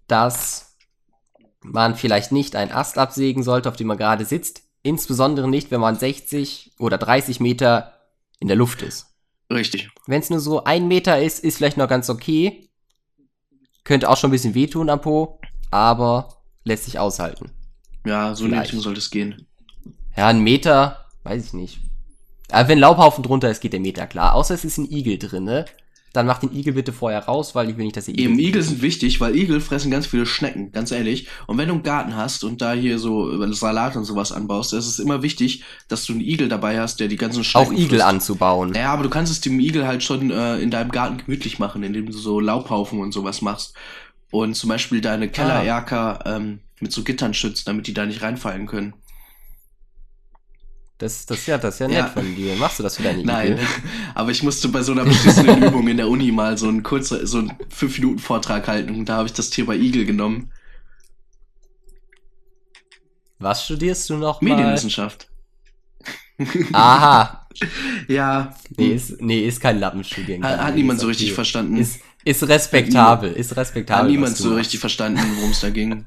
[0.06, 0.76] dass
[1.62, 4.62] man vielleicht nicht einen Ast absägen sollte, auf dem man gerade sitzt.
[4.82, 7.94] Insbesondere nicht, wenn man 60 oder 30 Meter
[8.38, 9.06] in der Luft ist.
[9.50, 9.90] Richtig.
[10.06, 12.68] Wenn es nur so ein Meter ist, ist vielleicht noch ganz okay.
[13.82, 15.40] Könnte auch schon ein bisschen wehtun am Po,
[15.70, 17.50] aber lässt sich aushalten.
[18.06, 18.72] Ja, so Vielleicht.
[18.72, 19.46] Sollte es gehen.
[20.16, 21.80] Ja, ein Meter, weiß ich nicht.
[22.50, 24.34] Aber wenn Laubhaufen drunter ist, geht der Meter klar.
[24.34, 25.64] Außer es ist ein Igel drin, ne?
[26.14, 28.62] Dann macht den Igel bitte vorher raus, weil ich will nicht, dass ihr Eben, Igel
[28.62, 31.26] sind wichtig, weil Igel fressen ganz viele Schnecken, ganz ehrlich.
[31.48, 34.86] Und wenn du einen Garten hast und da hier so Salat und sowas anbaust, ist
[34.86, 37.88] es immer wichtig, dass du einen Igel dabei hast, der die ganzen auch Schnecken Igel
[37.88, 38.04] frisst.
[38.04, 38.74] anzubauen.
[38.74, 41.82] Ja, aber du kannst es dem Igel halt schon äh, in deinem Garten gemütlich machen,
[41.82, 43.74] indem du so Laubhaufen und sowas machst.
[44.30, 48.66] Und zum Beispiel deine Kellererker ähm, mit so Gittern schützt, damit die da nicht reinfallen
[48.66, 48.94] können.
[51.04, 52.02] Das, das, ja, das ist ja Ja.
[52.04, 52.56] nett von dir.
[52.56, 53.66] Machst du das für deine Nein, Igel?
[54.14, 57.26] aber ich musste bei so einer beschissenen Übung in der Uni mal so einen kurzen,
[57.26, 60.50] so einen 5-Minuten-Vortrag halten und da habe ich das Thema Igel genommen.
[63.38, 65.28] Was studierst du noch Medienwissenschaft.
[66.72, 67.40] Aha.
[68.08, 70.50] Ja, Nee, ist, nee, ist kein Lappenstudiengang.
[70.50, 71.34] hat, hat niemand so richtig okay.
[71.36, 71.76] verstanden.
[71.76, 74.02] Ist, ist respektabel, ist respektabel.
[74.04, 76.04] hat niemand so richtig verstanden, worum es da ging.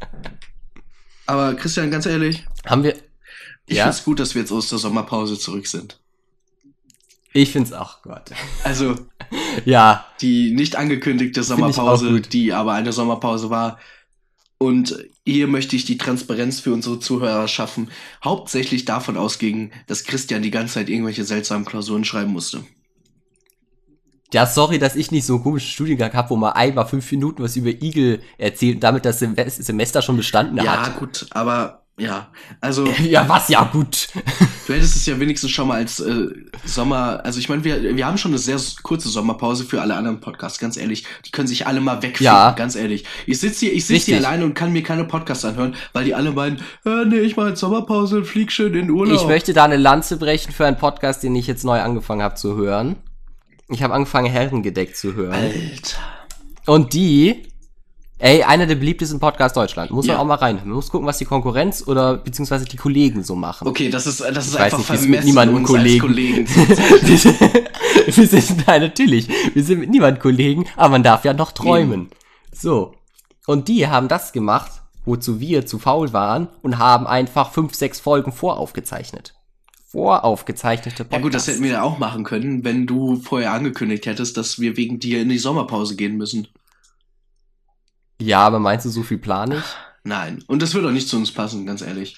[1.26, 2.96] Aber Christian, ganz ehrlich, Haben wir,
[3.68, 3.84] ich Ja.
[3.84, 6.00] find's gut, dass wir jetzt aus der Sommerpause zurück sind.
[7.34, 8.32] ich find's auch Gott.
[8.64, 8.96] Also
[9.66, 13.78] Ja, die nicht angekündigte Sommerpause, die aber eine Sommerpause war.
[14.60, 17.92] Und hier möchte ich die Transparenz für unsere Zuhörer schaffen.
[18.24, 22.64] Hauptsächlich davon ausging, dass Christian die ganze Zeit irgendwelche seltsamen Klausuren schreiben musste.
[24.34, 27.44] Ja, sorry, dass ich nicht so einen komischen Studiengang habe, wo man einmal fünf Minuten
[27.44, 31.00] was über Igel erzählt und damit das Sem- Semester schon bestanden Ja, hat.
[31.00, 32.28] gut, aber ja,
[32.62, 33.50] also Ja, was?
[33.50, 34.10] Ja, gut.
[34.68, 36.28] du hättest es ja wenigstens schon mal als äh,
[36.66, 40.20] Sommer, also ich meine, wir, wir haben schon eine sehr kurze Sommerpause für alle anderen
[40.20, 41.06] Podcasts, ganz ehrlich.
[41.26, 42.52] Die können sich alle mal wegfinden, Ja.
[42.52, 43.06] ganz ehrlich.
[43.26, 46.14] Ich sitze hier, ich sitze hier alleine und kann mir keine Podcasts anhören, weil die
[46.14, 49.16] alle meinen, äh, nee, ich mach jetzt Sommerpause und flieg schön in den Urlaub.
[49.20, 52.36] Ich möchte da eine Lanze brechen für einen Podcast, den ich jetzt neu angefangen habe
[52.36, 52.96] zu hören.
[53.70, 55.34] Ich habe angefangen, Herrengedeck zu hören.
[55.34, 55.98] Alter.
[56.68, 57.47] Und die,
[58.20, 59.92] ey, einer der beliebtesten Podcasts Deutschland.
[59.92, 60.22] Muss man Ja.
[60.22, 60.68] auch mal reinhören.
[60.70, 63.68] Man muss gucken, was die Konkurrenz oder beziehungsweise die Kollegen so machen.
[63.68, 66.48] Okay, das ist, das ist Ich weiß einfach nicht, wie es mit niemandem Kollegen- Kollegen
[67.04, 67.40] wir, sind,
[68.32, 69.28] wir sind, nein, natürlich.
[69.54, 72.10] Wir sind mit niemandem Kollegen, aber man darf ja noch träumen.
[72.52, 72.94] So.
[73.46, 74.72] Und die haben das gemacht,
[75.06, 79.34] wozu wir zu faul waren und haben einfach fünf, sechs Folgen voraufgezeichnet.
[79.92, 81.14] voraufgezeichnete Podcast.
[81.14, 84.60] Ja gut, das hätten wir ja auch machen können, wenn du vorher angekündigt hättest, dass
[84.60, 86.48] wir wegen dir in die Sommerpause gehen müssen.
[88.20, 89.64] Ja, aber meinst du, so viel plan ich?
[90.04, 90.44] Nein.
[90.48, 92.18] Und das würde auch nicht zu uns passen, ganz ehrlich.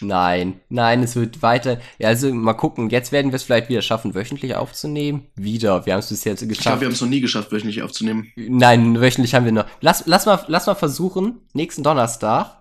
[0.00, 1.78] Nein, nein, es wird weiter.
[1.98, 2.90] Ja, also mal gucken.
[2.90, 5.28] Jetzt werden wir es vielleicht wieder schaffen, wöchentlich aufzunehmen.
[5.36, 5.86] Wieder.
[5.86, 6.80] Wir haben es bis jetzt Ich glaube, geschafft.
[6.80, 8.26] wir haben es noch nie geschafft, wöchentlich aufzunehmen.
[8.36, 9.66] Nein, wöchentlich haben wir noch.
[9.80, 12.56] Lass, lass, mal, lass mal versuchen, nächsten Donnerstag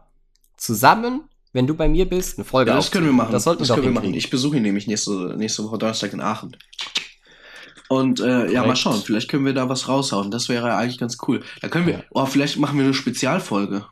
[0.58, 1.22] zusammen,
[1.54, 3.32] wenn du bei mir bist, eine Folge Ja, das können wir machen.
[3.32, 4.14] Das sollten wir doch können wir machen.
[4.14, 6.56] Ich besuche ihn nämlich nächste, nächste Woche Donnerstag in Aachen.
[7.92, 10.32] Und äh, ja, mal schauen, vielleicht können wir da was raushauen.
[10.32, 11.44] Das wäre ja eigentlich ganz cool.
[11.62, 12.04] Da können wir, Ja.
[12.12, 13.86] oh, vielleicht machen wir eine Spezialfolge.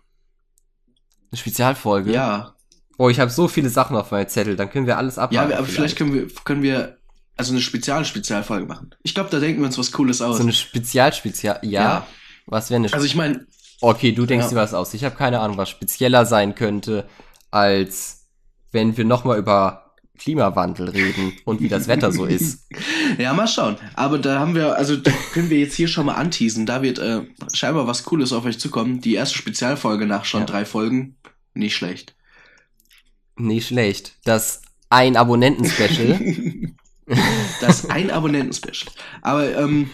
[1.31, 2.11] Eine Spezialfolge.
[2.13, 2.55] Ja,
[2.97, 4.57] Oh, ich habe so viele Sachen auf meinem Zettel.
[4.57, 5.53] Dann können wir alles ja, abhaken.
[5.53, 6.97] aber vielleicht können wir, können wir
[7.37, 8.93] also eine Spezial-Spezialfolge machen.
[9.03, 10.35] Ich glaube, da denken wir uns was Cooles aus.
[10.37, 11.59] so eine Spezial-Spezial.
[11.63, 11.81] Ja.
[11.81, 12.07] Ja.
[12.45, 13.47] Was wäre eine also ich meine,
[13.81, 14.49] Okay, du denkst Ja.
[14.51, 14.93] dir was aus.
[14.93, 17.07] Ich habe keine Ahnung, was spezieller sein könnte,
[17.51, 18.27] als
[18.73, 19.88] wenn wir nochmal über
[20.19, 22.67] Klimawandel reden und wie das Wetter so ist.
[23.17, 23.77] ja, mal schauen.
[23.95, 26.65] Aber da haben wir, also da können wir jetzt hier schon mal anteasen.
[26.65, 27.21] Da wird äh,
[27.53, 29.01] scheinbar was Cooles auf euch zukommen.
[29.01, 30.45] Die erste Spezialfolge nach schon Ja.
[30.45, 31.15] drei Folgen.
[31.53, 32.15] Nicht schlecht.
[33.37, 34.17] Nicht schlecht.
[34.25, 36.19] Das ein Abonnenten-Special.
[37.61, 38.91] das ein Abonnenten-Special.
[39.21, 39.89] Aber ähm,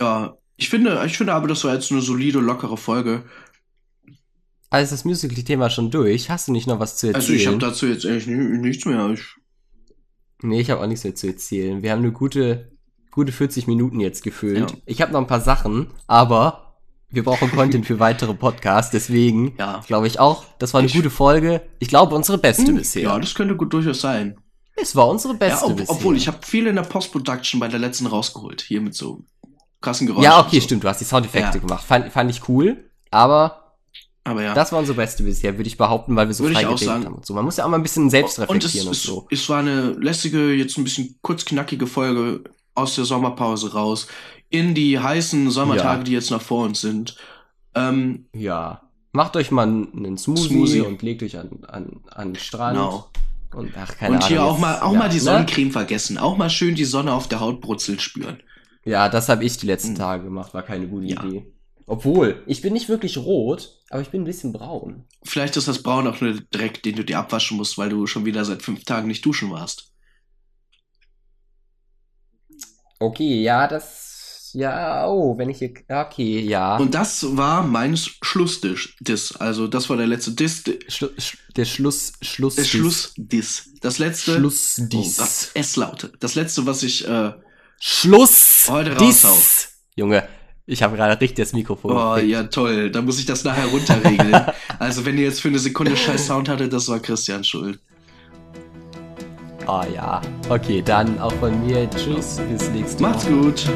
[0.00, 3.24] ja, ich finde, ich finde aber, das war jetzt eine solide, lockere Folge.
[4.70, 6.28] Also ist das Musical.ly-Thema schon durch.
[6.30, 7.22] Hast du nicht noch was zu erzählen?
[7.22, 9.10] Also ich habe dazu jetzt eigentlich ni- nichts mehr.
[9.10, 9.22] Ich,
[10.42, 11.82] nee, ich habe auch nichts mehr zu erzählen.
[11.82, 12.72] Wir haben eine gute,
[13.10, 14.70] gute 40 Minuten jetzt gefüllt.
[14.72, 14.76] Ja.
[14.86, 18.90] Ich habe noch ein paar Sachen, aber wir brauchen Content für weitere Podcasts.
[18.90, 19.82] Deswegen ja.
[19.86, 21.62] glaube ich auch, das war eine Ich- gute Folge.
[21.78, 23.02] Ich glaube, unsere beste Hm, bisher.
[23.02, 24.36] Ja, das könnte gut durchaus sein.
[24.74, 25.94] Es war unsere Ja, beste ob, bisher.
[25.94, 28.60] obwohl, ich habe viel in der Post-Production bei der letzten rausgeholt.
[28.60, 29.24] Hier mit so
[29.80, 30.24] krassen Geräuschen.
[30.24, 30.64] Ja, okay, so.
[30.64, 31.64] stimmt, du hast die Soundeffekte Ja.
[31.64, 31.84] gemacht.
[31.84, 33.65] Fand, fand ich cool, aber
[34.26, 34.54] Aber ja.
[34.54, 37.04] das war unsere beste bisher, würde ich behaupten, weil wir so Würde frei auch geredet
[37.04, 37.32] haben und so.
[37.34, 39.26] Man muss ja auch mal ein bisschen selbst und es, reflektieren und, es, so.
[39.30, 42.42] es war eine lässige, jetzt ein bisschen kurz knackige Folge
[42.74, 44.08] aus der Sommerpause raus.
[44.50, 46.04] In die heißen Sommertage, Ja.
[46.04, 47.16] die jetzt noch vor uns sind.
[47.74, 48.82] Ähm, Ja.
[49.12, 50.80] Macht euch mal einen Smoothie, Smoothie.
[50.82, 52.76] und legt euch an, an, an den Strand.
[52.76, 53.08] genau.
[53.54, 55.22] Und ach, keine Und hier Ahnung, auch mal, jetzt- auch ja, mal die ne?
[55.22, 56.18] Sonnencreme vergessen.
[56.18, 58.40] Auch mal schön die Sonne auf der Haut brutzeln spüren.
[58.84, 59.94] Ja, das habe ich die letzten Hm.
[59.96, 61.24] Tage gemacht, war keine gute Ja.
[61.24, 61.46] Idee.
[61.88, 65.04] Obwohl, ich bin nicht wirklich rot, aber ich bin ein bisschen braun.
[65.22, 68.24] Vielleicht ist das Braun auch nur Dreck, den du dir abwaschen musst, weil du schon
[68.24, 69.92] wieder seit fünf Tagen nicht duschen warst.
[72.98, 74.50] Okay, ja, das.
[74.52, 75.74] Ja, oh, wenn ich hier.
[75.88, 76.76] Okay, ja.
[76.78, 79.36] Und das war mein Schlussdiss.
[79.38, 80.64] Also, das war der letzte Diss.
[80.88, 82.14] Schlu Sch der Schluss.
[82.22, 82.56] Schluss.
[82.56, 83.74] Der Schlussdiss.
[83.80, 84.36] Das letzte.
[84.36, 84.80] Schluss.
[84.80, 86.12] Oh Gott, es laute.
[86.20, 87.06] Das letzte, was ich.
[87.06, 87.32] Äh,
[87.78, 88.66] Schluss.
[88.68, 89.24] Heute dies.
[89.24, 89.38] raushau.
[89.94, 90.26] Junge,
[90.68, 91.92] ich habe gerade richtig das Mikrofon.
[91.92, 92.32] Oh, gekriegt.
[92.32, 92.90] ja, toll.
[92.90, 94.34] Da muss ich das nachher runterregeln.
[94.80, 97.78] also, wenn ihr jetzt für eine Sekunde scheiß Sound hattet, das war Christian schuld.
[99.68, 100.20] Oh ja.
[100.48, 101.88] Okay, dann auch von mir.
[101.90, 103.10] Tschüss, bis nächstes Mal.
[103.10, 103.66] Macht's gut.